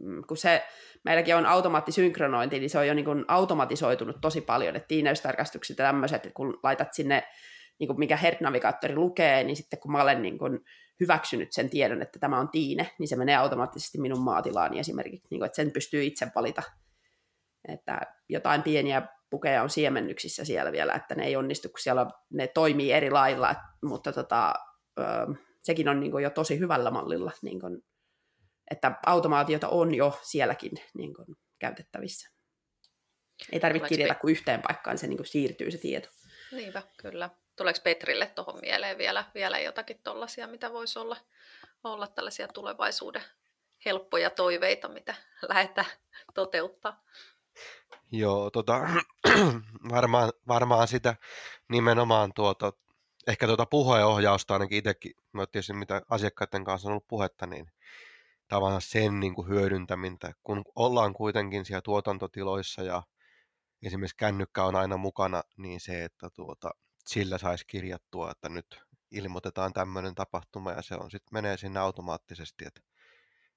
mm, 0.01 0.21
kun 0.27 0.37
se, 0.37 0.63
meilläkin 1.03 1.35
on 1.35 1.45
automaattisynkronointi, 1.45 2.59
niin 2.59 2.69
se 2.69 2.79
on 2.79 2.87
jo 2.87 2.93
niin 2.93 3.05
kuin 3.05 3.25
automatisoitunut 3.27 4.21
tosi 4.21 4.41
paljon, 4.41 4.75
että 4.75 4.87
tiineystarkastukset 4.87 5.77
ja 5.77 5.85
tämmöiset, 5.85 6.25
että 6.25 6.35
kun 6.35 6.59
laitat 6.63 6.93
sinne, 6.93 7.23
niin 7.79 7.87
kuin 7.87 7.99
mikä 7.99 8.17
Herd-navigaattori 8.17 8.95
lukee, 8.95 9.43
niin 9.43 9.55
sitten 9.55 9.79
kun 9.79 9.91
mä 9.91 10.01
olen 10.01 10.21
niin 10.21 10.37
kuin 10.37 10.59
hyväksynyt 10.99 11.51
sen 11.51 11.69
tiedon, 11.69 12.01
että 12.01 12.19
tämä 12.19 12.39
on 12.39 12.49
tiine, 12.49 12.91
niin 12.99 13.07
se 13.07 13.15
menee 13.15 13.35
automaattisesti 13.35 14.01
minun 14.01 14.23
maatilaani 14.23 14.79
esimerkiksi, 14.79 15.27
niin 15.31 15.39
kuin, 15.39 15.45
että 15.45 15.55
sen 15.55 15.71
pystyy 15.71 16.03
itse 16.03 16.27
valita, 16.35 16.63
että 17.67 18.01
jotain 18.29 18.63
pieniä 18.63 19.07
pukeja 19.29 19.63
on 19.63 19.69
siemennyksissä 19.69 20.45
siellä 20.45 20.71
vielä, 20.71 20.93
että 20.93 21.15
ne 21.15 21.25
ei 21.25 21.35
onnistu, 21.35 21.69
kun 21.69 21.79
siellä 21.79 22.05
ne 22.33 22.47
toimii 22.47 22.91
eri 22.91 23.11
lailla, 23.11 23.55
mutta 23.83 24.13
tota, 24.13 24.53
sekin 25.67 25.89
on 25.89 25.99
niin 25.99 26.11
kuin 26.11 26.23
jo 26.23 26.29
tosi 26.29 26.59
hyvällä 26.59 26.91
mallilla, 26.91 27.31
niin 27.41 27.59
kuin, 27.59 27.83
että 28.71 28.99
automaatiota 29.05 29.69
on 29.69 29.95
jo 29.95 30.19
sielläkin 30.23 30.71
niin 30.93 31.13
kuin, 31.13 31.27
käytettävissä. 31.59 32.29
Ei 33.51 33.59
tarvitse 33.59 33.87
kirjata 33.87 34.15
kuin 34.15 34.31
yhteen 34.31 34.61
paikkaan, 34.61 34.93
niin 34.93 34.99
se 34.99 35.07
niin 35.07 35.17
kuin 35.17 35.27
siirtyy 35.27 35.71
se 35.71 35.77
tieto. 35.77 36.09
Niinpä, 36.51 36.83
kyllä. 36.97 37.29
Tuleeko 37.55 37.79
Petrille 37.83 38.27
tuohon 38.27 38.59
mieleen 38.61 38.97
vielä, 38.97 39.25
vielä 39.35 39.59
jotakin 39.59 39.99
tuollaisia, 40.03 40.47
mitä 40.47 40.73
voisi 40.73 40.99
olla, 40.99 41.17
olla 41.83 42.07
tällaisia 42.07 42.47
tulevaisuuden 42.47 43.23
helppoja 43.85 44.29
toiveita, 44.29 44.87
mitä 44.87 45.15
lähdetään 45.49 45.87
toteuttaa? 46.33 47.03
Joo, 48.11 48.49
tota, 48.49 48.89
varmaan, 49.95 50.33
varmaan 50.47 50.87
sitä 50.87 51.15
nimenomaan 51.69 52.33
tuota, 52.33 52.73
ehkä 53.27 53.47
tuota 53.47 53.65
puheenohjausta 53.65 54.53
ainakin 54.53 54.77
itsekin, 54.77 55.11
mä 55.33 55.45
tietysti 55.45 55.73
mitä 55.73 56.01
asiakkaiden 56.09 56.63
kanssa 56.63 56.87
on 56.87 56.91
ollut 56.91 57.07
puhetta, 57.07 57.47
niin 57.47 57.71
tavallaan 58.47 58.81
sen 58.81 59.19
niin 59.19 59.35
kuin 59.35 59.47
hyödyntämintä, 59.47 60.33
kun 60.43 60.63
ollaan 60.75 61.13
kuitenkin 61.13 61.65
siellä 61.65 61.81
tuotantotiloissa 61.81 62.83
ja 62.83 63.03
esimerkiksi 63.83 64.17
kännykkä 64.17 64.63
on 64.63 64.75
aina 64.75 64.97
mukana, 64.97 65.43
niin 65.57 65.79
se, 65.79 66.03
että 66.03 66.29
tuota, 66.29 66.71
sillä 67.05 67.37
saisi 67.37 67.65
kirjattua, 67.67 68.31
että 68.31 68.49
nyt 68.49 68.81
ilmoitetaan 69.11 69.73
tämmöinen 69.73 70.15
tapahtuma 70.15 70.71
ja 70.71 70.81
se 70.81 70.95
on 70.95 71.11
sitten 71.11 71.33
menee 71.33 71.57
sinne 71.57 71.79
automaattisesti, 71.79 72.65
että 72.67 72.81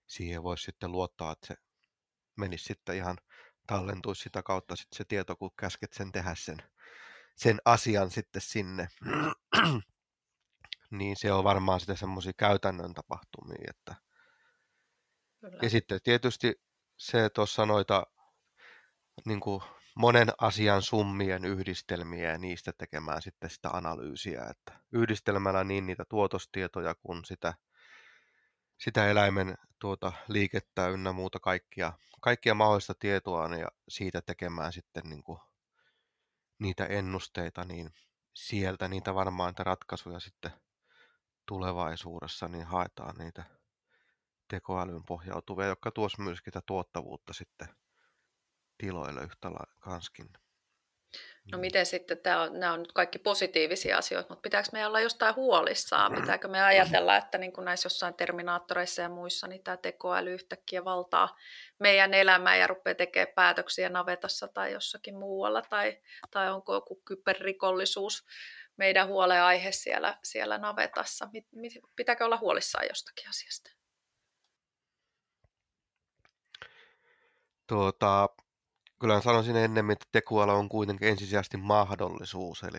siihen 0.07 0.43
voisi 0.43 0.65
sitten 0.65 0.93
luottaa, 0.93 1.33
että 1.33 1.47
se 1.47 1.55
menisi 2.37 2.65
sitten 2.65 2.97
ihan 2.97 3.17
tallentuisi 3.67 4.23
sitä 4.23 4.43
kautta 4.43 4.77
sitten 4.77 4.97
se 4.97 5.05
tieto, 5.05 5.37
kun 5.37 5.51
käsket 5.57 5.93
sen 5.93 6.13
tehdä 6.13 6.35
sen, 6.35 6.63
sen 7.43 7.59
asian 7.65 8.11
sitten 8.11 8.43
sinne. 8.43 8.89
niin 10.91 11.17
se 11.17 11.33
on 11.33 11.45
varmaan 11.45 11.81
sitten 11.81 11.97
semmoisia 11.97 12.33
käytännön 12.37 12.95
tapahtumia. 12.95 13.71
Että... 13.71 13.95
Kyllä. 15.41 15.59
Ja 15.63 15.71
sitten 15.71 16.01
tietysti 16.05 16.63
se 16.97 17.31
tuossa 17.31 17.67
noita 17.67 18.07
niin 19.27 19.41
kuin 19.41 19.63
monen 19.95 20.29
asian 20.41 20.83
summien 20.83 21.45
yhdistelmiä 21.45 22.31
ja 22.31 22.39
niistä 22.39 22.73
tekemään 22.79 23.23
sitten 23.23 23.51
sitä 23.51 23.69
analyysiä, 23.69 24.45
että 24.51 24.81
yhdistelmällä 24.93 25.65
niin 25.65 25.87
niitä 25.87 26.05
tuotostietoja 26.09 26.95
kuin 26.95 27.25
sitä, 27.25 27.55
sitä 28.79 29.11
eläimen 29.11 29.55
tuota 29.79 30.13
liikettä 30.29 30.89
ynnä 30.89 31.13
muuta 31.13 31.41
kaikkia, 31.41 31.93
kaikkia 32.21 32.55
mahdollista 32.55 32.95
tietoa 32.95 33.57
ja 33.57 33.69
siitä 33.89 34.23
tekemään 34.23 34.73
sitten 34.73 35.03
niin 35.05 35.23
kuin 35.23 35.41
niitä 36.61 36.87
ennusteita, 36.87 37.65
niin 37.65 37.91
sieltä 38.35 38.89
niitä 38.89 39.15
varmaan 39.15 39.51
niitä 39.51 39.65
ratkaisuja 39.65 40.21
sitten 40.21 40.51
tulevaisuudessa 41.47 42.49
niin 42.49 42.65
haetaan 42.65 43.17
niitä 43.19 43.45
tekoälyn 44.49 45.05
pohjautuvia, 45.05 45.67
jotka 45.67 45.91
tuossa 45.91 46.23
myöskin 46.23 46.53
sitä 46.53 46.63
tuottavuutta 46.67 47.33
sitten 47.33 47.69
tiloille 48.79 49.21
yhtä 49.23 49.51
kanskin. 49.79 50.29
No 51.53 51.59
miten 51.59 51.87
sitten, 51.87 52.19
tämä 52.19 52.43
on, 52.43 52.61
nämä 52.61 52.73
on 52.73 52.79
nyt 52.79 52.93
kaikki 52.93 53.19
positiivisia 53.19 53.99
asioita, 53.99 54.29
mutta 54.29 54.43
pitääkö 54.43 54.69
meidän 54.73 54.89
olla 54.89 55.01
jostain 55.01 55.35
huolissaan? 55.35 56.15
Pitääkö 56.15 56.49
me 56.49 56.63
ajatella, 56.63 57.17
että 57.17 57.39
niin 57.39 57.53
kuin 57.53 57.65
näissä 57.65 57.87
jossain 57.87 58.15
terminaattoreissa 58.15 59.03
ja 59.03 59.09
muissa, 59.09 59.47
niin 59.47 59.63
tämä 59.63 59.77
tekoäly 59.77 60.35
yhtäkkiä 60.35 60.85
valtaa 60.85 61.37
meidän 61.81 62.15
elämää 62.15 62.57
ja 62.57 62.67
rupeaa 62.67 62.95
tekemään 62.95 63.35
päätöksiä 63.35 63.89
navetassa 63.89 64.49
tai 64.49 64.73
jossakin 64.73 65.19
muualla, 65.19 65.63
tai, 65.63 66.03
tai 66.31 66.51
onko 66.51 66.75
joku 66.75 67.03
kyberrikollisuus 67.05 68.27
meidän 68.77 69.09
huoleaihe 69.09 69.73
siellä, 69.73 70.19
siellä 70.25 70.59
navetassa? 70.59 71.29
Pitääkö 71.97 72.25
olla 72.25 72.37
huolissaan 72.37 72.87
jostakin 72.89 73.29
asiasta? 73.29 73.71
Tuota, 77.67 78.29
kyllä 79.01 79.21
sanoisin 79.21 79.57
ennemmin, 79.57 79.93
että 79.93 80.07
tekoäly 80.13 80.53
on 80.53 80.69
kuitenkin 80.69 81.09
ensisijaisesti 81.09 81.57
mahdollisuus, 81.57 82.63
eli 82.63 82.79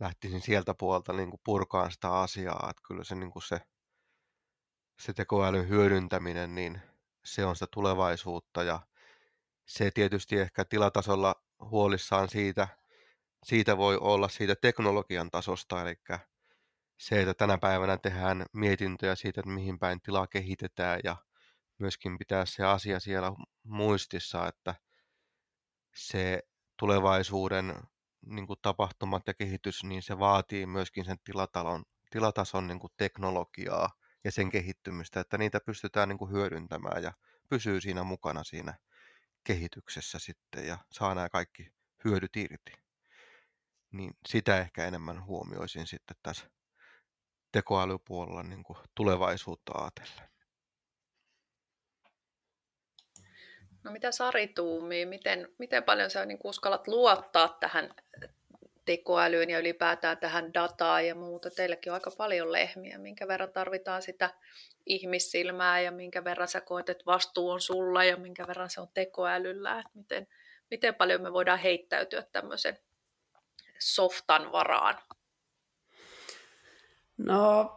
lähtisin 0.00 0.40
sieltä 0.40 0.74
puolta 0.78 1.12
niin 1.12 1.30
kuin 1.30 1.40
purkaan 1.44 1.92
sitä 1.92 2.12
asiaa, 2.12 2.66
että 2.70 2.82
kyllä 2.88 3.04
se, 3.04 3.14
niin 3.14 3.30
kuin 3.30 3.42
se, 3.42 3.60
se 5.00 5.12
tekoälyn 5.12 5.68
hyödyntäminen, 5.68 6.54
niin 6.54 6.89
se 7.24 7.44
on 7.44 7.56
sitä 7.56 7.66
tulevaisuutta 7.72 8.62
ja 8.62 8.80
se 9.66 9.90
tietysti 9.90 10.38
ehkä 10.38 10.64
tilatasolla 10.64 11.34
huolissaan 11.60 12.28
siitä, 12.28 12.68
siitä 13.44 13.76
voi 13.76 13.98
olla 14.00 14.28
siitä 14.28 14.54
teknologian 14.54 15.30
tasosta, 15.30 15.82
eli 15.82 15.94
se, 16.98 17.20
että 17.20 17.34
tänä 17.34 17.58
päivänä 17.58 17.96
tehdään 17.96 18.46
mietintöjä 18.52 19.14
siitä, 19.14 19.40
että 19.40 19.50
mihin 19.50 19.78
päin 19.78 20.00
tilaa 20.00 20.26
kehitetään 20.26 21.00
ja 21.04 21.16
myöskin 21.78 22.18
pitää 22.18 22.46
se 22.46 22.64
asia 22.64 23.00
siellä 23.00 23.32
muistissa, 23.62 24.48
että 24.48 24.74
se 25.94 26.42
tulevaisuuden 26.78 27.74
niin 28.26 28.46
kuin 28.46 28.58
tapahtumat 28.62 29.22
ja 29.26 29.34
kehitys, 29.34 29.84
niin 29.84 30.02
se 30.02 30.18
vaatii 30.18 30.66
myöskin 30.66 31.04
sen 31.04 31.18
tilatalon, 31.24 31.84
tilatason 32.10 32.66
niin 32.66 32.78
kuin 32.78 32.92
teknologiaa 32.96 33.99
ja 34.24 34.32
sen 34.32 34.50
kehittymistä, 34.50 35.20
että 35.20 35.38
niitä 35.38 35.60
pystytään 35.66 36.08
niin 36.08 36.18
kuin 36.18 36.32
hyödyntämään 36.32 37.02
ja 37.02 37.12
pysyy 37.48 37.80
siinä 37.80 38.04
mukana 38.04 38.44
siinä 38.44 38.74
kehityksessä 39.44 40.18
sitten 40.18 40.66
ja 40.66 40.78
saa 40.92 41.14
nämä 41.14 41.28
kaikki 41.28 41.72
hyödyt 42.04 42.36
irti. 42.36 42.72
Niin 43.92 44.10
sitä 44.28 44.58
ehkä 44.58 44.86
enemmän 44.86 45.24
huomioisin 45.24 45.86
sitten 45.86 46.16
tässä 46.22 46.50
tekoälypuolella 47.52 48.42
niin 48.42 48.64
kuin 48.64 48.78
tulevaisuutta 48.94 49.72
ajatellen. 49.74 50.30
No 53.84 53.92
mitä 53.92 54.12
Sari 54.12 54.48
tuumii, 54.48 55.06
miten, 55.06 55.48
miten 55.58 55.84
paljon 55.84 56.10
sä 56.10 56.26
niin 56.26 56.38
uskallat 56.44 56.88
luottaa 56.88 57.48
tähän 57.48 57.94
tekoälyyn 58.96 59.50
ja 59.50 59.58
ylipäätään 59.58 60.18
tähän 60.18 60.54
dataan 60.54 61.06
ja 61.06 61.14
muuta. 61.14 61.50
Teilläkin 61.50 61.92
on 61.92 61.94
aika 61.94 62.10
paljon 62.18 62.52
lehmiä, 62.52 62.98
minkä 62.98 63.28
verran 63.28 63.52
tarvitaan 63.52 64.02
sitä 64.02 64.30
ihmissilmää 64.86 65.80
ja 65.80 65.90
minkä 65.90 66.24
verran 66.24 66.48
sä 66.48 66.60
koet, 66.60 66.88
että 66.88 67.04
vastuu 67.06 67.50
on 67.50 67.60
sulla 67.60 68.04
ja 68.04 68.16
minkä 68.16 68.46
verran 68.46 68.70
se 68.70 68.80
on 68.80 68.88
tekoälyllä. 68.94 69.78
Että 69.78 69.90
miten, 69.94 70.26
miten 70.70 70.94
paljon 70.94 71.22
me 71.22 71.32
voidaan 71.32 71.58
heittäytyä 71.58 72.22
tämmöisen 72.32 72.78
softan 73.78 74.52
varaan? 74.52 74.98
No, 77.18 77.72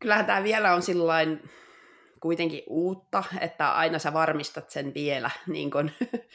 kyllähän 0.00 0.26
tämä 0.26 0.42
vielä 0.42 0.74
on 0.74 0.82
sillain 0.82 1.50
kuitenkin 2.20 2.62
uutta, 2.66 3.24
että 3.40 3.72
aina 3.72 3.98
sä 3.98 4.12
varmistat 4.12 4.70
sen 4.70 4.94
vielä 4.94 5.30
niin 5.46 5.70
kuin, 5.70 5.92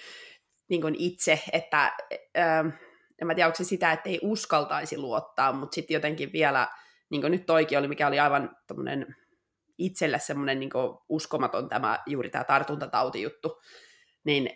niin 0.70 0.82
kuin 0.82 0.96
itse, 0.98 1.42
että 1.52 1.98
ää, 2.36 2.65
en 3.21 3.27
mä 3.27 3.36
tiedä, 3.36 3.47
onko 3.47 3.55
se 3.55 3.63
sitä, 3.63 3.91
että 3.91 4.10
ei 4.10 4.19
uskaltaisi 4.23 4.97
luottaa, 4.97 5.53
mutta 5.53 5.75
sitten 5.75 5.95
jotenkin 5.95 6.34
vielä, 6.34 6.67
niin 7.10 7.21
kuin 7.21 7.32
nyt 7.32 7.45
toikin 7.45 7.77
oli, 7.77 7.88
mikä 7.88 8.08
oli 8.08 8.19
aivan 8.19 8.55
itselle 9.77 10.19
semmoinen 10.19 10.60
niin 10.60 10.69
uskomaton 11.10 11.69
tämä, 11.69 11.99
juuri 12.05 12.29
tämä 12.29 12.43
tartuntatautijuttu, 12.43 13.62
niin 14.23 14.49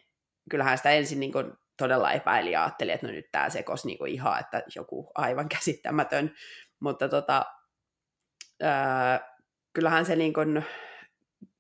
kyllähän 0.50 0.78
sitä 0.78 0.92
ensin 0.92 1.20
niin 1.20 1.32
kuin 1.32 1.54
todella 1.78 2.12
epäili 2.12 2.52
ja 2.52 2.64
ajatteli, 2.64 2.92
että 2.92 3.08
no 3.08 3.14
nyt 3.14 3.32
tämä 3.32 3.50
sekos 3.50 3.86
niin 3.86 4.08
ihan, 4.08 4.40
että 4.40 4.64
joku 4.76 5.12
aivan 5.16 5.50
käsittämätön, 5.56 6.36
mutta 6.80 7.10
tota, 7.10 7.46
ää, 8.62 9.34
kyllähän 9.74 10.06
se 10.06 10.16
niin 10.16 10.34
kuin, 10.34 10.66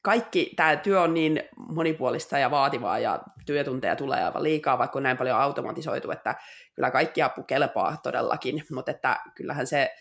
kaikki 0.03 0.53
tämä 0.55 0.75
työ 0.75 1.01
on 1.01 1.13
niin 1.13 1.43
monipuolista 1.55 2.37
ja 2.37 2.51
vaativaa 2.51 2.99
ja 2.99 3.23
työtunteja 3.45 3.95
tulee 3.95 4.23
aivan 4.23 4.43
liikaa, 4.43 4.77
vaikka 4.77 4.99
on 4.99 5.03
näin 5.03 5.17
paljon 5.17 5.39
automatisoitu, 5.39 6.11
että 6.11 6.35
kyllä 6.75 6.91
kaikki 6.91 7.21
apu 7.21 7.43
kelpaa 7.43 7.97
todellakin, 8.03 8.63
mutta 8.71 8.91
että 8.91 9.19
kyllähän 9.35 9.67
se 9.67 9.95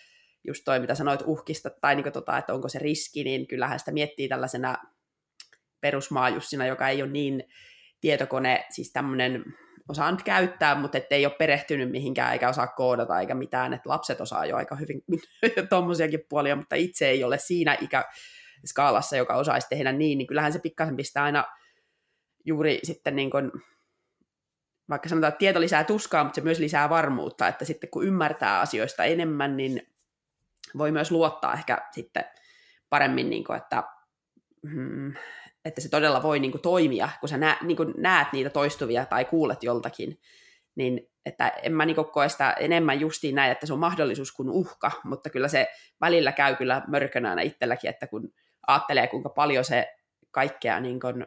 just 0.44 0.64
toi, 0.64 0.80
mitä 0.80 0.94
sanoit 0.94 1.22
uhkista, 1.26 1.70
tai 1.70 1.94
niin 1.94 2.12
tota, 2.12 2.38
että 2.38 2.54
onko 2.54 2.68
se 2.68 2.78
riski, 2.78 3.24
niin 3.24 3.46
kyllähän 3.46 3.78
sitä 3.78 3.92
miettii 3.92 4.28
tällaisena 4.28 4.76
perusmaajussina, 5.80 6.66
joka 6.66 6.88
ei 6.88 7.02
ole 7.02 7.10
niin 7.10 7.44
tietokone, 8.00 8.64
siis 8.70 8.92
tämmöinen 8.92 9.44
osaa 9.88 10.10
nyt 10.10 10.22
käyttää, 10.22 10.74
mutta 10.74 10.98
ettei 10.98 11.26
ole 11.26 11.34
perehtynyt 11.38 11.90
mihinkään 11.90 12.32
eikä 12.32 12.48
osaa 12.48 12.66
koodata 12.66 13.20
eikä 13.20 13.34
mitään, 13.34 13.72
että 13.72 13.88
lapset 13.88 14.20
osaa 14.20 14.46
jo 14.46 14.56
aika 14.56 14.76
hyvin 14.76 15.04
tuommoisiakin 15.70 16.24
puolia, 16.28 16.56
mutta 16.56 16.76
itse 16.76 17.08
ei 17.08 17.24
ole 17.24 17.38
siinä 17.38 17.76
ikä, 17.80 18.04
skaalassa, 18.64 19.16
joka 19.16 19.34
osaisi 19.34 19.68
tehdä 19.68 19.92
niin, 19.92 20.18
niin 20.18 20.26
kyllähän 20.26 20.52
se 20.52 20.58
pikkasen 20.58 20.96
pistää 20.96 21.24
aina 21.24 21.44
juuri 22.44 22.80
sitten 22.82 23.16
niin 23.16 23.30
kuin, 23.30 23.52
vaikka 24.90 25.08
sanotaan, 25.08 25.28
että 25.28 25.38
tieto 25.38 25.60
lisää 25.60 25.84
tuskaa, 25.84 26.24
mutta 26.24 26.34
se 26.34 26.40
myös 26.40 26.58
lisää 26.58 26.90
varmuutta, 26.90 27.48
että 27.48 27.64
sitten 27.64 27.90
kun 27.90 28.04
ymmärtää 28.04 28.60
asioista 28.60 29.04
enemmän, 29.04 29.56
niin 29.56 29.92
voi 30.78 30.92
myös 30.92 31.10
luottaa 31.10 31.54
ehkä 31.54 31.78
sitten 31.90 32.24
paremmin, 32.90 33.30
niin 33.30 33.44
kuin, 33.44 33.56
että, 33.56 33.82
hmm, 34.70 35.14
että 35.64 35.80
se 35.80 35.88
todella 35.88 36.22
voi 36.22 36.38
niin 36.38 36.52
kuin, 36.52 36.62
toimia, 36.62 37.08
kun 37.20 37.28
sä 37.28 37.36
nä, 37.36 37.58
niin 37.62 37.76
kuin, 37.76 37.94
näet 37.96 38.28
niitä 38.32 38.50
toistuvia 38.50 39.06
tai 39.06 39.24
kuulet 39.24 39.62
joltakin, 39.62 40.20
niin 40.74 41.08
että 41.26 41.48
en 41.48 41.72
mä 41.72 41.86
niin 41.86 41.96
koe 42.12 42.28
sitä 42.28 42.52
enemmän 42.52 43.00
justiin 43.00 43.34
näin, 43.34 43.52
että 43.52 43.66
se 43.66 43.72
on 43.72 43.78
mahdollisuus 43.78 44.32
kuin 44.32 44.50
uhka, 44.50 44.90
mutta 45.04 45.30
kyllä 45.30 45.48
se 45.48 45.68
välillä 46.00 46.32
käy 46.32 46.56
kyllä 46.56 46.82
mörkönä 46.86 47.42
itselläkin, 47.42 47.90
että 47.90 48.06
kun 48.06 48.32
ajattelee, 48.66 49.06
kuinka 49.06 49.28
paljon 49.28 49.64
se 49.64 49.96
kaikkea 50.30 50.80
niin 50.80 51.00
kuin 51.00 51.26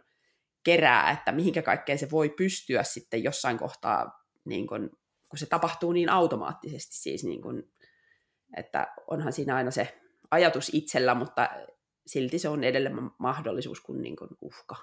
kerää, 0.64 1.12
että 1.12 1.32
mihinkä 1.32 1.62
kaikkeen 1.62 2.00
se 2.00 2.12
voi 2.12 2.30
pystyä 2.30 2.84
sitten 2.84 3.24
jossain 3.24 3.58
kohtaa, 3.58 4.26
niin 4.46 4.68
kun, 4.68 4.90
kun 5.30 5.40
se 5.40 5.46
tapahtuu 5.46 5.92
niin 5.92 6.10
automaattisesti 6.10 6.96
siis, 6.96 7.24
niin 7.24 7.42
kun, 7.42 7.72
että 8.58 8.94
onhan 9.08 9.34
siinä 9.34 9.56
aina 9.56 9.72
se 9.72 10.02
ajatus 10.32 10.72
itsellä, 10.74 11.16
mutta 11.16 11.50
silti 12.08 12.40
se 12.40 12.50
on 12.50 12.64
edelleen 12.64 13.12
mahdollisuus 13.20 13.82
kuin, 13.82 14.02
niin 14.02 14.16
kuin 14.16 14.30
uhka. 14.42 14.76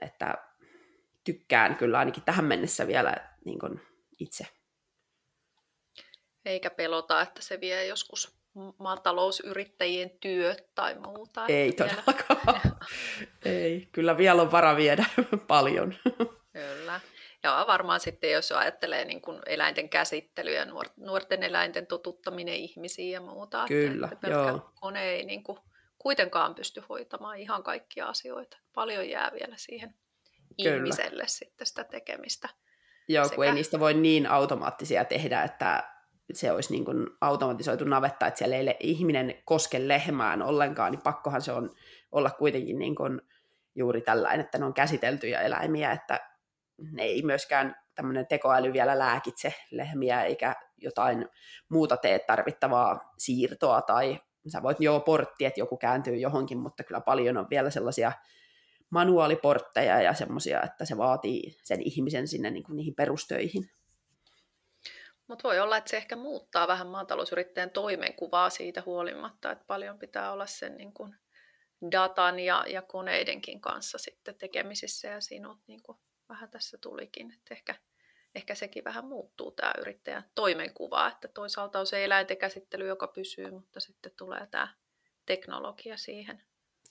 Että 0.00 0.34
tykkään 1.24 1.76
kyllä 1.76 1.98
ainakin 1.98 2.22
tähän 2.22 2.44
mennessä 2.44 2.86
vielä 2.86 3.30
niin 3.44 3.58
kuin 3.58 3.80
itse. 4.18 4.46
Eikä 6.44 6.70
pelota, 6.70 7.22
että 7.22 7.42
se 7.42 7.60
vie 7.60 7.86
joskus 7.86 8.41
maatalousyrittäjien 8.78 10.10
työt 10.10 10.74
tai 10.74 10.94
muuta. 10.94 11.46
Ei 11.46 11.72
todellakaan. 11.72 12.60
Ei, 13.44 13.88
kyllä 13.92 14.16
vielä 14.16 14.42
on 14.42 14.52
vara 14.52 14.76
viedä 14.76 15.04
paljon. 15.46 15.94
Kyllä. 16.52 17.00
Ja 17.42 17.64
varmaan 17.68 18.00
sitten, 18.00 18.30
jos 18.30 18.52
ajattelee 18.52 19.04
niin 19.04 19.20
kuin 19.22 19.40
eläinten 19.46 19.88
käsittelyä 19.88 20.54
ja 20.54 20.66
nuorten 20.96 21.42
eläinten 21.42 21.86
totuttaminen 21.86 22.54
ihmisiin 22.54 23.10
ja 23.10 23.20
muuta. 23.20 23.64
Kyllä, 23.68 24.08
että, 24.12 24.26
että 24.26 24.38
joo. 24.38 24.72
kone 24.80 25.04
ei 25.04 25.24
niin 25.24 25.42
kuin 25.42 25.58
kuitenkaan 25.98 26.54
pysty 26.54 26.82
hoitamaan 26.88 27.38
ihan 27.38 27.62
kaikkia 27.62 28.06
asioita. 28.06 28.58
Paljon 28.74 29.08
jää 29.08 29.30
vielä 29.32 29.54
siihen 29.56 29.94
Kyllä. 30.62 30.76
ihmiselle 30.76 31.24
sitten 31.26 31.66
sitä 31.66 31.84
tekemistä. 31.84 32.48
Joo, 33.08 33.24
Sekä... 33.24 33.36
kun 33.36 33.44
ei 33.44 33.52
niistä 33.52 33.80
voi 33.80 33.94
niin 33.94 34.26
automaattisia 34.26 35.04
tehdä, 35.04 35.42
että 35.42 35.91
se 36.32 36.52
olisi 36.52 36.72
niin 36.72 36.84
kuin 36.84 37.06
automatisoitu 37.20 37.84
navetta, 37.84 38.26
että 38.26 38.38
siellä 38.38 38.56
ei 38.56 38.76
ihminen 38.80 39.34
koske 39.44 39.88
lehmään 39.88 40.42
ollenkaan, 40.42 40.92
niin 40.92 41.02
pakkohan 41.02 41.42
se 41.42 41.52
on 41.52 41.70
olla 42.12 42.30
kuitenkin 42.30 42.78
niin 42.78 42.94
kuin 42.94 43.20
juuri 43.74 44.00
tällainen, 44.00 44.40
että 44.40 44.58
ne 44.58 44.64
on 44.64 44.74
käsiteltyjä 44.74 45.40
eläimiä, 45.40 45.92
että 45.92 46.20
ne 46.92 47.02
ei 47.02 47.22
myöskään 47.22 47.76
tämmöinen 47.94 48.26
tekoäly 48.26 48.72
vielä 48.72 48.98
lääkitse 48.98 49.54
lehmiä 49.70 50.22
eikä 50.22 50.54
jotain 50.76 51.28
muuta 51.68 51.96
tee 51.96 52.18
tarvittavaa 52.18 53.12
siirtoa 53.18 53.82
tai 53.82 54.20
sä 54.48 54.62
voit 54.62 54.80
joo 54.80 55.00
portti, 55.00 55.44
että 55.44 55.60
joku 55.60 55.76
kääntyy 55.76 56.16
johonkin, 56.16 56.58
mutta 56.58 56.84
kyllä 56.84 57.00
paljon 57.00 57.36
on 57.36 57.46
vielä 57.50 57.70
sellaisia 57.70 58.12
manuaaliportteja 58.90 60.02
ja 60.02 60.14
semmoisia, 60.14 60.62
että 60.62 60.84
se 60.84 60.96
vaatii 60.96 61.56
sen 61.62 61.82
ihmisen 61.82 62.28
sinne 62.28 62.50
niin 62.50 62.64
kuin 62.64 62.76
niihin 62.76 62.94
perustöihin. 62.94 63.70
Mutta 65.32 65.48
voi 65.48 65.60
olla, 65.60 65.76
että 65.76 65.90
se 65.90 65.96
ehkä 65.96 66.16
muuttaa 66.16 66.68
vähän 66.68 66.86
maatalousyrittäjän 66.86 67.70
toimenkuvaa 67.70 68.50
siitä 68.50 68.82
huolimatta, 68.86 69.50
että 69.50 69.64
paljon 69.66 69.98
pitää 69.98 70.32
olla 70.32 70.46
sen 70.46 70.76
niin 70.76 70.92
kuin 70.92 71.16
datan 71.92 72.40
ja, 72.40 72.64
ja 72.68 72.82
koneidenkin 72.82 73.60
kanssa 73.60 73.98
sitten 73.98 74.34
tekemisissä 74.34 75.08
ja 75.08 75.18
on 75.48 75.58
niin 75.66 75.82
kuin 75.82 75.98
vähän 76.28 76.50
tässä 76.50 76.78
tulikin, 76.80 77.32
että 77.32 77.54
ehkä, 77.54 77.74
ehkä 78.34 78.54
sekin 78.54 78.84
vähän 78.84 79.04
muuttuu 79.04 79.50
tämä 79.50 79.72
yrittäjän 79.78 80.30
toimenkuva, 80.34 81.08
että 81.08 81.28
toisaalta 81.28 81.80
on 81.80 81.86
se 81.86 82.04
eläinten 82.04 82.36
käsittely, 82.36 82.86
joka 82.86 83.06
pysyy, 83.06 83.50
mutta 83.50 83.80
sitten 83.80 84.12
tulee 84.18 84.46
tämä 84.50 84.68
teknologia 85.26 85.96
siihen 85.96 86.42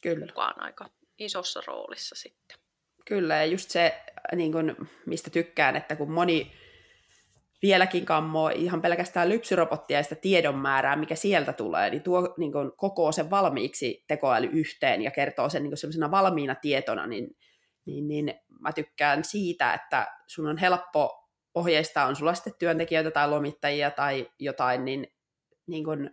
Kyllä. 0.01 0.25
mukaan 0.25 0.63
aika 0.63 0.89
isossa 1.17 1.61
roolissa 1.67 2.15
sitten. 2.15 2.57
Kyllä, 3.05 3.35
ja 3.35 3.45
just 3.45 3.69
se, 3.69 4.01
niin 4.35 4.51
kun, 4.51 4.89
mistä 5.05 5.29
tykkään, 5.29 5.75
että 5.75 5.95
kun 5.95 6.11
moni 6.11 6.61
vieläkin 7.61 8.05
kammoo 8.05 8.49
ihan 8.49 8.81
pelkästään 8.81 9.29
lypsyrobottia 9.29 9.97
ja 9.97 10.03
sitä 10.03 10.15
tiedon 10.15 10.55
määrää, 10.55 10.95
mikä 10.95 11.15
sieltä 11.15 11.53
tulee, 11.53 11.89
niin 11.89 12.03
tuo 12.03 12.33
niin 12.37 12.51
kun, 12.51 12.73
koko 12.77 13.11
sen 13.11 13.29
valmiiksi 13.29 14.03
tekoäly 14.07 14.49
yhteen 14.53 15.01
ja 15.01 15.11
kertoo 15.11 15.49
sen 15.49 15.63
niin 15.63 15.77
sellaisena 15.77 16.11
valmiina 16.11 16.55
tietona, 16.55 17.07
niin, 17.07 17.27
niin, 17.85 18.07
niin 18.07 18.33
mä 18.59 18.71
tykkään 18.71 19.23
siitä, 19.23 19.73
että 19.73 20.07
sun 20.27 20.47
on 20.47 20.57
helppo 20.57 21.29
ohjeistaa, 21.55 22.05
on 22.05 22.15
sulla 22.15 22.33
sitten 22.33 22.53
työntekijöitä 22.59 23.11
tai 23.11 23.29
lomittajia 23.29 23.91
tai 23.91 24.29
jotain, 24.39 24.85
niin, 24.85 25.07
niin 25.67 25.83
kun, 25.83 26.09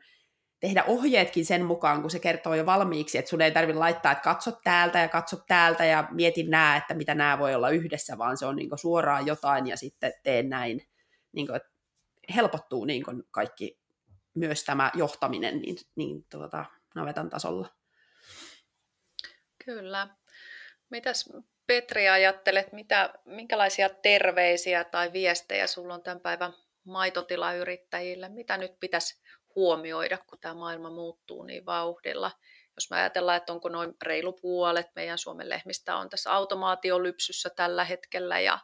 tehdä 0.60 0.84
ohjeetkin 0.86 1.46
sen 1.46 1.64
mukaan, 1.64 2.00
kun 2.00 2.10
se 2.10 2.18
kertoo 2.18 2.54
jo 2.54 2.66
valmiiksi, 2.66 3.18
että 3.18 3.28
sun 3.28 3.40
ei 3.40 3.50
tarvitse 3.50 3.78
laittaa, 3.78 4.12
että 4.12 4.24
katso 4.24 4.52
täältä 4.64 4.98
ja 4.98 5.08
katso 5.08 5.36
täältä 5.48 5.84
ja 5.84 6.08
mieti 6.10 6.42
nää, 6.42 6.76
että 6.76 6.94
mitä 6.94 7.14
nämä 7.14 7.38
voi 7.38 7.54
olla 7.54 7.70
yhdessä, 7.70 8.18
vaan 8.18 8.36
se 8.36 8.46
on 8.46 8.56
niin 8.56 8.70
suoraan 8.74 9.26
jotain 9.26 9.66
ja 9.66 9.76
sitten 9.76 10.12
teen 10.22 10.48
näin. 10.48 10.80
Niin 11.38 11.46
kuin, 11.46 11.56
että 11.56 11.68
helpottuu 12.34 12.84
niin 12.84 13.04
kuin 13.04 13.22
kaikki, 13.30 13.78
myös 14.34 14.64
tämä 14.64 14.90
johtaminen 14.94 15.58
niin, 15.58 15.76
niin 15.96 16.24
tuota, 16.30 16.64
navetan 16.94 17.30
tasolla. 17.30 17.68
Kyllä. 19.64 20.08
Mitäs 20.90 21.32
Petri 21.66 22.08
ajattelet, 22.08 22.72
mitä, 22.72 23.14
minkälaisia 23.24 23.88
terveisiä 23.88 24.84
tai 24.84 25.12
viestejä 25.12 25.66
sulla 25.66 25.94
on 25.94 26.02
tämän 26.02 26.20
päivän 26.20 26.52
maitotilayrittäjille? 26.84 28.28
Mitä 28.28 28.56
nyt 28.56 28.80
pitäisi 28.80 29.22
huomioida, 29.54 30.18
kun 30.18 30.38
tämä 30.40 30.54
maailma 30.54 30.90
muuttuu 30.90 31.42
niin 31.42 31.66
vauhdilla. 31.66 32.30
Jos 32.76 32.90
me 32.90 32.96
ajatellaan, 32.96 33.36
että 33.36 33.52
onko 33.52 33.68
noin 33.68 33.94
reilu 34.02 34.32
puolet 34.32 34.86
meidän 34.94 35.18
Suomen 35.18 35.48
lehmistä 35.48 35.96
on 35.96 36.10
tässä 36.10 36.32
automaatiolypsyssä 36.32 37.50
tällä 37.50 37.84
hetkellä 37.84 38.40
ja, 38.40 38.58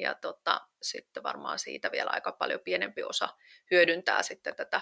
ja 0.00 0.14
tota, 0.14 0.60
sitten 0.82 1.22
varmaan 1.22 1.58
siitä 1.58 1.90
vielä 1.92 2.10
aika 2.10 2.32
paljon 2.32 2.60
pienempi 2.64 3.02
osa 3.02 3.28
hyödyntää 3.70 4.22
sitten 4.22 4.56
tätä 4.56 4.80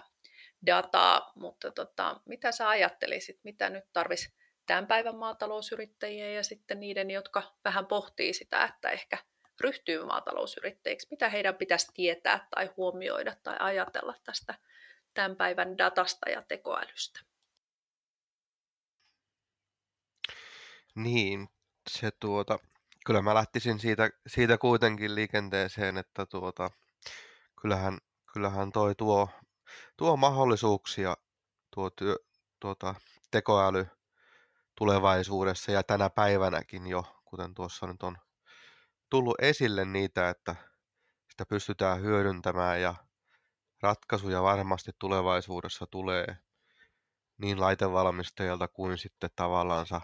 dataa, 0.66 1.32
mutta 1.34 1.70
tota, 1.70 2.20
mitä 2.26 2.52
sä 2.52 2.68
ajattelisit, 2.68 3.40
mitä 3.44 3.70
nyt 3.70 3.84
tarvitsisi 3.92 4.34
tämän 4.66 4.86
päivän 4.86 5.16
maatalousyrittäjiä 5.16 6.30
ja 6.30 6.42
sitten 6.42 6.80
niiden, 6.80 7.10
jotka 7.10 7.56
vähän 7.64 7.86
pohtii 7.86 8.32
sitä, 8.32 8.64
että 8.64 8.90
ehkä 8.90 9.18
ryhtyy 9.60 10.04
maatalousyrittäjiksi, 10.04 11.06
mitä 11.10 11.28
heidän 11.28 11.54
pitäisi 11.54 11.92
tietää 11.94 12.46
tai 12.50 12.70
huomioida 12.76 13.36
tai 13.42 13.56
ajatella 13.60 14.14
tästä 14.24 14.54
tämän 15.14 15.36
päivän 15.36 15.78
datasta 15.78 16.30
ja 16.30 16.42
tekoälystä. 16.42 17.20
Niin, 20.94 21.48
se 21.90 22.10
tuota, 22.20 22.58
kyllä 23.08 23.22
mä 23.22 23.34
lähtisin 23.34 23.78
siitä, 23.78 24.10
siitä 24.26 24.58
kuitenkin 24.58 25.14
liikenteeseen, 25.14 25.96
että 25.96 26.26
tuota, 26.26 26.70
kyllähän, 27.60 27.98
kyllähän 28.32 28.72
toi 28.72 28.94
tuo, 28.94 29.28
tuo 29.96 30.16
mahdollisuuksia 30.16 31.16
tuo 31.74 31.90
työ, 31.90 32.16
tuota, 32.60 32.94
tekoäly 33.30 33.86
tulevaisuudessa 34.78 35.72
ja 35.72 35.82
tänä 35.82 36.10
päivänäkin 36.10 36.86
jo, 36.86 37.22
kuten 37.24 37.54
tuossa 37.54 37.86
nyt 37.86 38.02
on 38.02 38.18
tullut 39.10 39.36
esille 39.38 39.84
niitä, 39.84 40.28
että 40.28 40.54
sitä 41.30 41.46
pystytään 41.46 42.00
hyödyntämään 42.00 42.80
ja 42.80 42.94
ratkaisuja 43.82 44.42
varmasti 44.42 44.92
tulevaisuudessa 44.98 45.86
tulee 45.86 46.38
niin 47.38 47.60
laitevalmistajilta 47.60 48.68
kuin 48.68 48.98
sitten 48.98 49.30
tavallaansa 49.36 50.00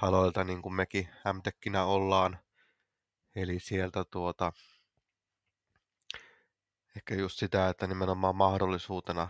ohjelmistotaloilta, 0.00 0.44
niin 0.44 0.62
kuin 0.62 0.74
mekin 0.74 1.08
MTEKkinä 1.32 1.84
ollaan. 1.84 2.38
Eli 3.36 3.60
sieltä 3.60 4.04
tuota, 4.04 4.52
ehkä 6.96 7.14
just 7.14 7.38
sitä, 7.38 7.68
että 7.68 7.86
nimenomaan 7.86 8.36
mahdollisuutena 8.36 9.28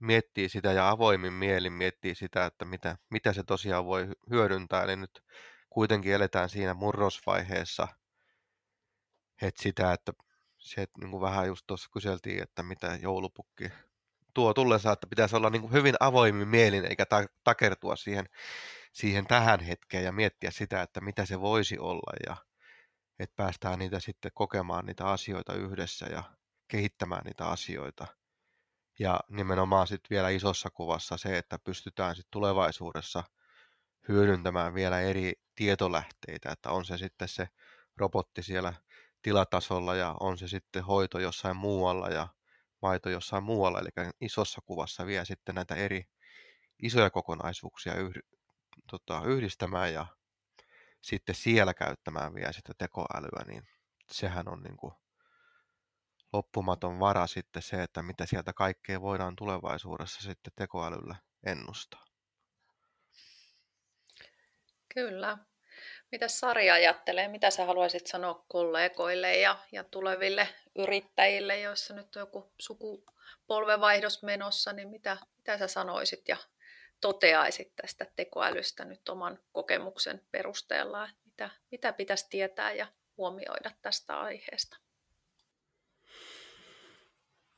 miettii 0.00 0.48
sitä 0.48 0.72
ja 0.72 0.90
avoimin 0.90 1.32
mielin 1.32 1.72
miettii 1.72 2.14
sitä, 2.14 2.46
että 2.46 2.64
mitä, 2.64 2.96
mitä 3.10 3.32
se 3.32 3.42
tosiaan 3.42 3.86
voi 3.86 4.08
hyödyntää. 4.30 4.82
Eli 4.82 4.96
nyt 4.96 5.24
kuitenkin 5.70 6.12
eletään 6.12 6.48
siinä 6.48 6.74
murrosvaiheessa, 6.74 7.88
että 9.42 9.62
sitä, 9.62 9.92
että 9.92 10.12
se, 10.58 10.82
että 10.82 11.00
niin 11.00 11.10
kuin 11.10 11.20
vähän 11.20 11.46
just 11.46 11.66
tuossa 11.66 11.90
kyseltiin, 11.92 12.42
että 12.42 12.62
mitä 12.62 12.98
joulupukki 13.02 13.70
tuo 14.34 14.54
tullessa, 14.54 14.92
että 14.92 15.06
pitäisi 15.06 15.36
olla 15.36 15.50
niin 15.50 15.62
kuin 15.62 15.72
hyvin 15.72 15.94
avoimin 16.00 16.48
mielin 16.48 16.84
eikä 16.84 17.06
ta- 17.06 17.28
takertua 17.44 17.96
siihen, 17.96 18.28
siihen 18.98 19.26
tähän 19.26 19.60
hetkeen 19.60 20.04
ja 20.04 20.12
miettiä 20.12 20.50
sitä, 20.50 20.82
että 20.82 21.00
mitä 21.00 21.26
se 21.26 21.40
voisi 21.40 21.78
olla 21.78 22.12
ja 22.26 22.36
että 23.18 23.36
päästään 23.36 23.78
niitä 23.78 24.00
sitten 24.00 24.30
kokemaan 24.34 24.86
niitä 24.86 25.06
asioita 25.06 25.54
yhdessä 25.54 26.06
ja 26.06 26.22
kehittämään 26.68 27.24
niitä 27.24 27.46
asioita. 27.46 28.06
Ja 28.98 29.20
nimenomaan 29.28 29.86
sitten 29.86 30.10
vielä 30.10 30.28
isossa 30.28 30.70
kuvassa 30.70 31.16
se, 31.16 31.38
että 31.38 31.58
pystytään 31.58 32.16
sitten 32.16 32.30
tulevaisuudessa 32.30 33.24
hyödyntämään 34.08 34.74
vielä 34.74 35.00
eri 35.00 35.32
tietolähteitä, 35.54 36.52
että 36.52 36.70
on 36.70 36.84
se 36.84 36.98
sitten 36.98 37.28
se 37.28 37.48
robotti 37.96 38.42
siellä 38.42 38.72
tilatasolla 39.22 39.94
ja 39.94 40.14
on 40.20 40.38
se 40.38 40.48
sitten 40.48 40.84
hoito 40.84 41.18
jossain 41.18 41.56
muualla 41.56 42.08
ja 42.08 42.28
maito 42.82 43.10
jossain 43.10 43.44
muualla, 43.44 43.80
eli 43.80 43.88
isossa 44.20 44.60
kuvassa 44.66 45.06
vie 45.06 45.24
sitten 45.24 45.54
näitä 45.54 45.74
eri 45.74 46.04
isoja 46.82 47.10
kokonaisuuksia 47.10 47.94
tota, 48.90 49.22
yhdistämään 49.24 49.92
ja 49.92 50.06
sitten 51.02 51.34
siellä 51.34 51.74
käyttämään 51.74 52.34
vielä 52.34 52.52
sitä 52.52 52.72
tekoälyä, 52.78 53.44
niin 53.46 53.68
sehän 54.10 54.48
on 54.48 54.62
niin 54.62 54.76
kuin 54.76 54.92
loppumaton 56.32 57.00
vara 57.00 57.26
sitten 57.26 57.62
se, 57.62 57.82
että 57.82 58.02
mitä 58.02 58.26
sieltä 58.26 58.52
kaikkea 58.52 59.00
voidaan 59.00 59.36
tulevaisuudessa 59.36 60.20
sitten 60.22 60.52
tekoälyllä 60.56 61.16
ennustaa. 61.46 62.04
Kyllä. 64.94 65.38
Mitä 66.12 66.28
Sari 66.28 66.70
ajattelee? 66.70 67.28
Mitä 67.28 67.50
sä 67.50 67.66
haluaisit 67.66 68.06
sanoa 68.06 68.44
kollegoille 68.48 69.36
ja, 69.36 69.58
ja 69.72 69.84
tuleville 69.84 70.48
yrittäjille, 70.78 71.60
joissa 71.60 71.94
nyt 71.94 72.16
on 72.16 72.20
joku 72.20 72.52
sukupolvenvaihdos 72.58 74.22
menossa, 74.22 74.72
niin 74.72 74.88
mitä, 74.88 75.16
mitä 75.36 75.58
sä 75.58 75.68
sanoisit 75.68 76.28
ja 76.28 76.36
toteaisit 77.00 77.72
tästä 77.76 78.06
tekoälystä 78.16 78.84
nyt 78.84 79.08
oman 79.08 79.38
kokemuksen 79.52 80.20
perusteella, 80.30 81.08
mitä, 81.24 81.50
mitä 81.70 81.92
pitäisi 81.92 82.26
tietää 82.30 82.72
ja 82.72 82.86
huomioida 83.16 83.70
tästä 83.82 84.20
aiheesta? 84.20 84.76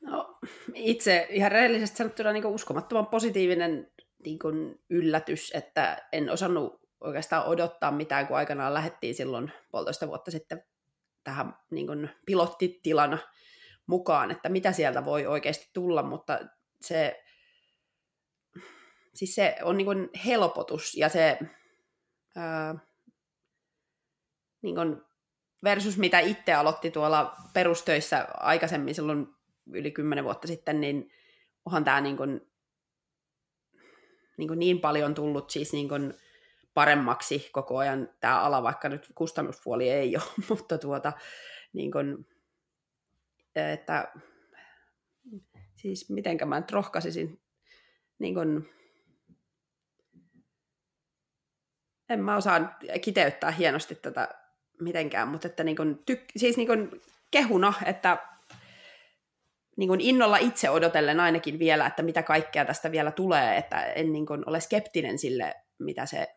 No, 0.01 0.39
itse 0.73 1.27
ihan 1.29 1.51
rehellisesti 1.51 1.97
sanottuna 1.97 2.31
niin 2.31 2.45
uskomattoman 2.45 3.07
positiivinen 3.07 3.91
niin 4.25 4.39
kuin 4.39 4.81
yllätys, 4.89 5.51
että 5.53 6.07
en 6.11 6.29
osannut 6.29 6.81
oikeastaan 7.01 7.45
odottaa 7.45 7.91
mitään, 7.91 8.27
kun 8.27 8.37
aikanaan 8.37 8.73
lähdettiin 8.73 9.15
silloin 9.15 9.51
puolitoista 9.71 10.07
vuotta 10.07 10.31
sitten 10.31 10.63
tähän 11.23 11.55
niin 11.71 11.87
kuin 11.87 12.09
pilottitilana 12.25 13.17
mukaan, 13.87 14.31
että 14.31 14.49
mitä 14.49 14.71
sieltä 14.71 15.05
voi 15.05 15.25
oikeasti 15.25 15.69
tulla, 15.73 16.03
mutta 16.03 16.39
se, 16.81 17.23
siis 19.13 19.35
se 19.35 19.55
on 19.61 19.77
niin 19.77 19.85
kuin 19.85 20.09
helpotus 20.25 20.95
ja 20.95 21.09
se 21.09 21.39
ää, 22.35 22.75
niin 24.61 24.75
kuin 24.75 25.01
versus 25.63 25.97
mitä 25.97 26.19
itse 26.19 26.53
aloitti 26.53 26.91
tuolla 26.91 27.35
perustöissä 27.53 28.27
aikaisemmin 28.37 28.95
silloin 28.95 29.27
yli 29.73 29.91
kymmenen 29.91 30.23
vuotta 30.23 30.47
sitten, 30.47 30.81
niin 30.81 31.11
onhan 31.65 31.83
tämä 31.83 32.01
niin, 32.01 32.17
kuin, 32.17 32.41
niin, 34.37 34.47
kuin 34.47 34.59
niin 34.59 34.79
paljon 34.79 35.13
tullut 35.13 35.49
siis 35.49 35.73
niin 35.73 35.89
kuin 35.89 36.13
paremmaksi 36.73 37.49
koko 37.51 37.77
ajan. 37.77 38.09
Tämä 38.19 38.39
ala, 38.39 38.63
vaikka 38.63 38.89
nyt 38.89 39.11
kustannuspuoli 39.15 39.89
ei 39.89 40.15
ole, 40.17 40.23
mutta 40.49 40.77
tuota, 40.77 41.13
niin 41.73 41.91
kuin, 41.91 42.27
että 43.55 44.13
siis 45.75 46.09
mitenkä 46.09 46.45
mä 46.45 46.59
nyt 46.59 46.71
rohkaisisin, 46.71 47.41
niin 48.19 48.33
kuin, 48.33 48.69
en 52.13 52.19
mä 52.19 52.35
osaa 52.35 52.77
kiteyttää 53.01 53.51
hienosti 53.51 53.95
tätä 53.95 54.29
mitenkään, 54.81 55.27
mutta 55.27 55.47
että 55.47 55.63
niin 55.63 55.77
kuin, 55.77 55.99
tyk, 56.05 56.23
siis 56.37 56.57
niin 56.57 56.67
kuin 56.67 57.01
kehuna, 57.31 57.73
että 57.85 58.17
niin 59.77 59.87
kuin 59.87 60.01
innolla 60.01 60.37
itse 60.37 60.69
odotellen 60.69 61.19
ainakin 61.19 61.59
vielä, 61.59 61.85
että 61.85 62.03
mitä 62.03 62.23
kaikkea 62.23 62.65
tästä 62.65 62.91
vielä 62.91 63.11
tulee, 63.11 63.57
että 63.57 63.83
en 63.83 64.13
niin 64.13 64.25
kuin 64.25 64.49
ole 64.49 64.59
skeptinen 64.59 65.17
sille, 65.17 65.55
mitä 65.79 66.05
se 66.05 66.27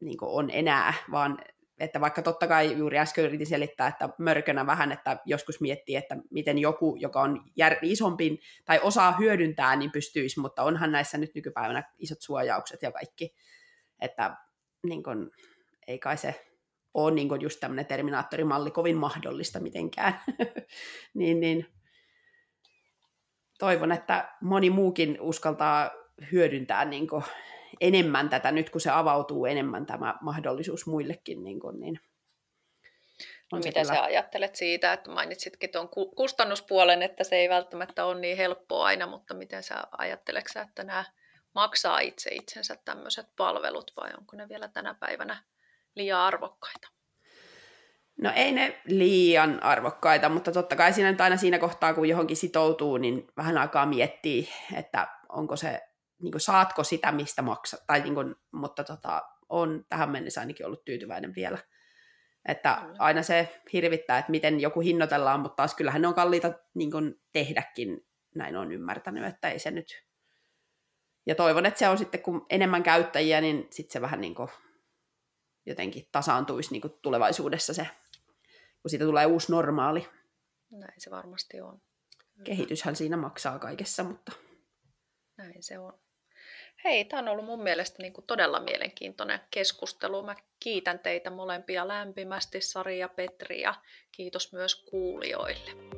niin 0.00 0.18
kuin 0.18 0.30
on 0.30 0.50
enää, 0.50 0.94
vaan 1.10 1.38
että 1.80 2.00
vaikka 2.00 2.22
totta 2.22 2.46
kai 2.46 2.78
juuri 2.78 2.98
äsken 2.98 3.24
yritin 3.24 3.46
selittää, 3.46 3.88
että 3.88 4.08
mörkönä 4.18 4.66
vähän, 4.66 4.92
että 4.92 5.18
joskus 5.24 5.60
miettii, 5.60 5.96
että 5.96 6.16
miten 6.30 6.58
joku, 6.58 6.96
joka 6.96 7.20
on 7.20 7.44
jär- 7.60 7.78
isompi 7.82 8.40
tai 8.64 8.80
osaa 8.82 9.16
hyödyntää, 9.18 9.76
niin 9.76 9.92
pystyisi, 9.92 10.40
mutta 10.40 10.62
onhan 10.62 10.92
näissä 10.92 11.18
nyt 11.18 11.34
nykypäivänä 11.34 11.82
isot 11.98 12.20
suojaukset 12.20 12.82
ja 12.82 12.92
kaikki, 12.92 13.34
että 14.00 14.36
niin 14.86 15.02
kuin, 15.02 15.30
ei 15.86 15.98
kai 15.98 16.16
se 16.16 16.44
ole 16.94 17.14
niin 17.14 17.28
kuin 17.28 17.40
just 17.40 17.60
tämmöinen 17.60 17.86
terminaattorimalli 17.86 18.70
kovin 18.70 18.96
mahdollista 18.96 19.60
mitenkään. 19.60 20.20
niin, 21.14 21.40
niin, 21.40 21.66
toivon, 23.58 23.92
että 23.92 24.32
moni 24.40 24.70
muukin 24.70 25.20
uskaltaa 25.20 25.90
hyödyntää 26.32 26.84
niin 26.84 27.08
kuin 27.08 27.24
enemmän 27.80 28.28
tätä 28.28 28.52
nyt, 28.52 28.70
kun 28.70 28.80
se 28.80 28.90
avautuu 28.90 29.46
enemmän 29.46 29.86
tämä 29.86 30.14
mahdollisuus 30.20 30.86
muillekin. 30.86 31.44
Niin, 31.44 31.60
kuin, 31.60 31.80
niin 31.80 32.00
on 33.52 33.60
Mitä 33.64 33.80
kyllä... 33.80 33.94
sä 33.94 34.02
ajattelet 34.02 34.56
siitä, 34.56 34.92
että 34.92 35.10
mainitsitkin 35.10 35.70
tuon 35.70 35.88
kustannuspuolen, 36.16 37.02
että 37.02 37.24
se 37.24 37.36
ei 37.36 37.48
välttämättä 37.48 38.04
ole 38.04 38.20
niin 38.20 38.36
helppoa 38.36 38.84
aina, 38.84 39.06
mutta 39.06 39.34
miten 39.34 39.62
sä 39.62 39.84
ajattelet 39.98 40.44
että 40.68 40.84
nämä 40.84 41.04
maksaa 41.54 42.00
itse 42.00 42.30
itsensä 42.30 42.76
tämmöiset 42.84 43.26
palvelut 43.36 43.92
vai 43.96 44.10
onko 44.18 44.36
ne 44.36 44.48
vielä 44.48 44.68
tänä 44.68 44.94
päivänä 44.94 45.42
liian 45.94 46.20
arvokkaita? 46.20 46.88
No 48.22 48.32
ei 48.34 48.52
ne 48.52 48.80
liian 48.86 49.62
arvokkaita, 49.62 50.28
mutta 50.28 50.52
totta 50.52 50.76
kai 50.76 50.92
siinä 50.92 51.10
nyt 51.10 51.20
aina 51.20 51.36
siinä 51.36 51.58
kohtaa, 51.58 51.94
kun 51.94 52.08
johonkin 52.08 52.36
sitoutuu, 52.36 52.96
niin 52.96 53.26
vähän 53.36 53.58
aikaa 53.58 53.86
miettii, 53.86 54.48
että 54.76 55.08
onko 55.28 55.56
se, 55.56 55.80
niin 56.22 56.32
kuin, 56.32 56.40
saatko 56.40 56.84
sitä, 56.84 57.12
mistä 57.12 57.42
maksat. 57.42 57.80
Tai, 57.86 58.00
niin 58.00 58.14
kuin, 58.14 58.34
mutta 58.52 58.84
tota, 58.84 59.22
on 59.48 59.84
tähän 59.88 60.10
mennessä 60.10 60.40
ainakin 60.40 60.66
ollut 60.66 60.84
tyytyväinen 60.84 61.34
vielä. 61.34 61.58
Että 62.48 62.82
aina 62.98 63.22
se 63.22 63.60
hirvittää, 63.72 64.18
että 64.18 64.30
miten 64.30 64.60
joku 64.60 64.80
hinnoitellaan, 64.80 65.40
mutta 65.40 65.56
taas 65.56 65.74
kyllähän 65.74 66.02
ne 66.02 66.08
on 66.08 66.14
kalliita 66.14 66.52
niin 66.74 66.90
kuin, 66.90 67.14
tehdäkin, 67.32 68.06
näin 68.34 68.56
on 68.56 68.72
ymmärtänyt, 68.72 69.24
että 69.24 69.50
ei 69.50 69.58
se 69.58 69.70
nyt... 69.70 70.07
Ja 71.28 71.34
toivon, 71.34 71.66
että 71.66 71.78
se 71.78 71.88
on 71.88 71.98
sitten, 71.98 72.22
kun 72.22 72.46
enemmän 72.50 72.82
käyttäjiä, 72.82 73.40
niin 73.40 73.66
sitten 73.70 73.92
se 73.92 74.00
vähän 74.00 74.20
niin 74.20 74.34
kuin, 74.34 74.48
jotenkin 75.66 76.08
tasaantuisi 76.12 76.72
niin 76.72 76.82
kuin 76.82 76.92
tulevaisuudessa 77.02 77.74
se 77.74 77.86
kun 78.82 78.90
siitä 78.90 79.04
tulee 79.04 79.26
uusi 79.26 79.52
normaali. 79.52 80.08
Näin 80.70 81.00
se 81.00 81.10
varmasti 81.10 81.60
on. 81.60 81.80
Kehityshän 82.44 82.96
siinä 82.96 83.16
maksaa 83.16 83.58
kaikessa, 83.58 84.04
mutta... 84.04 84.32
Näin 85.36 85.62
se 85.62 85.78
on. 85.78 85.98
Hei, 86.84 87.04
tämä 87.04 87.22
on 87.22 87.28
ollut 87.28 87.44
mun 87.44 87.62
mielestä 87.62 88.02
niin 88.02 88.12
kuin 88.12 88.26
todella 88.26 88.60
mielenkiintoinen 88.60 89.40
keskustelu. 89.50 90.22
Mä 90.22 90.36
kiitän 90.60 90.98
teitä 90.98 91.30
molempia 91.30 91.88
lämpimästi, 91.88 92.60
Sari 92.60 92.98
ja 92.98 93.08
Petri, 93.08 93.60
ja 93.60 93.74
kiitos 94.12 94.52
myös 94.52 94.74
kuulijoille. 94.74 95.97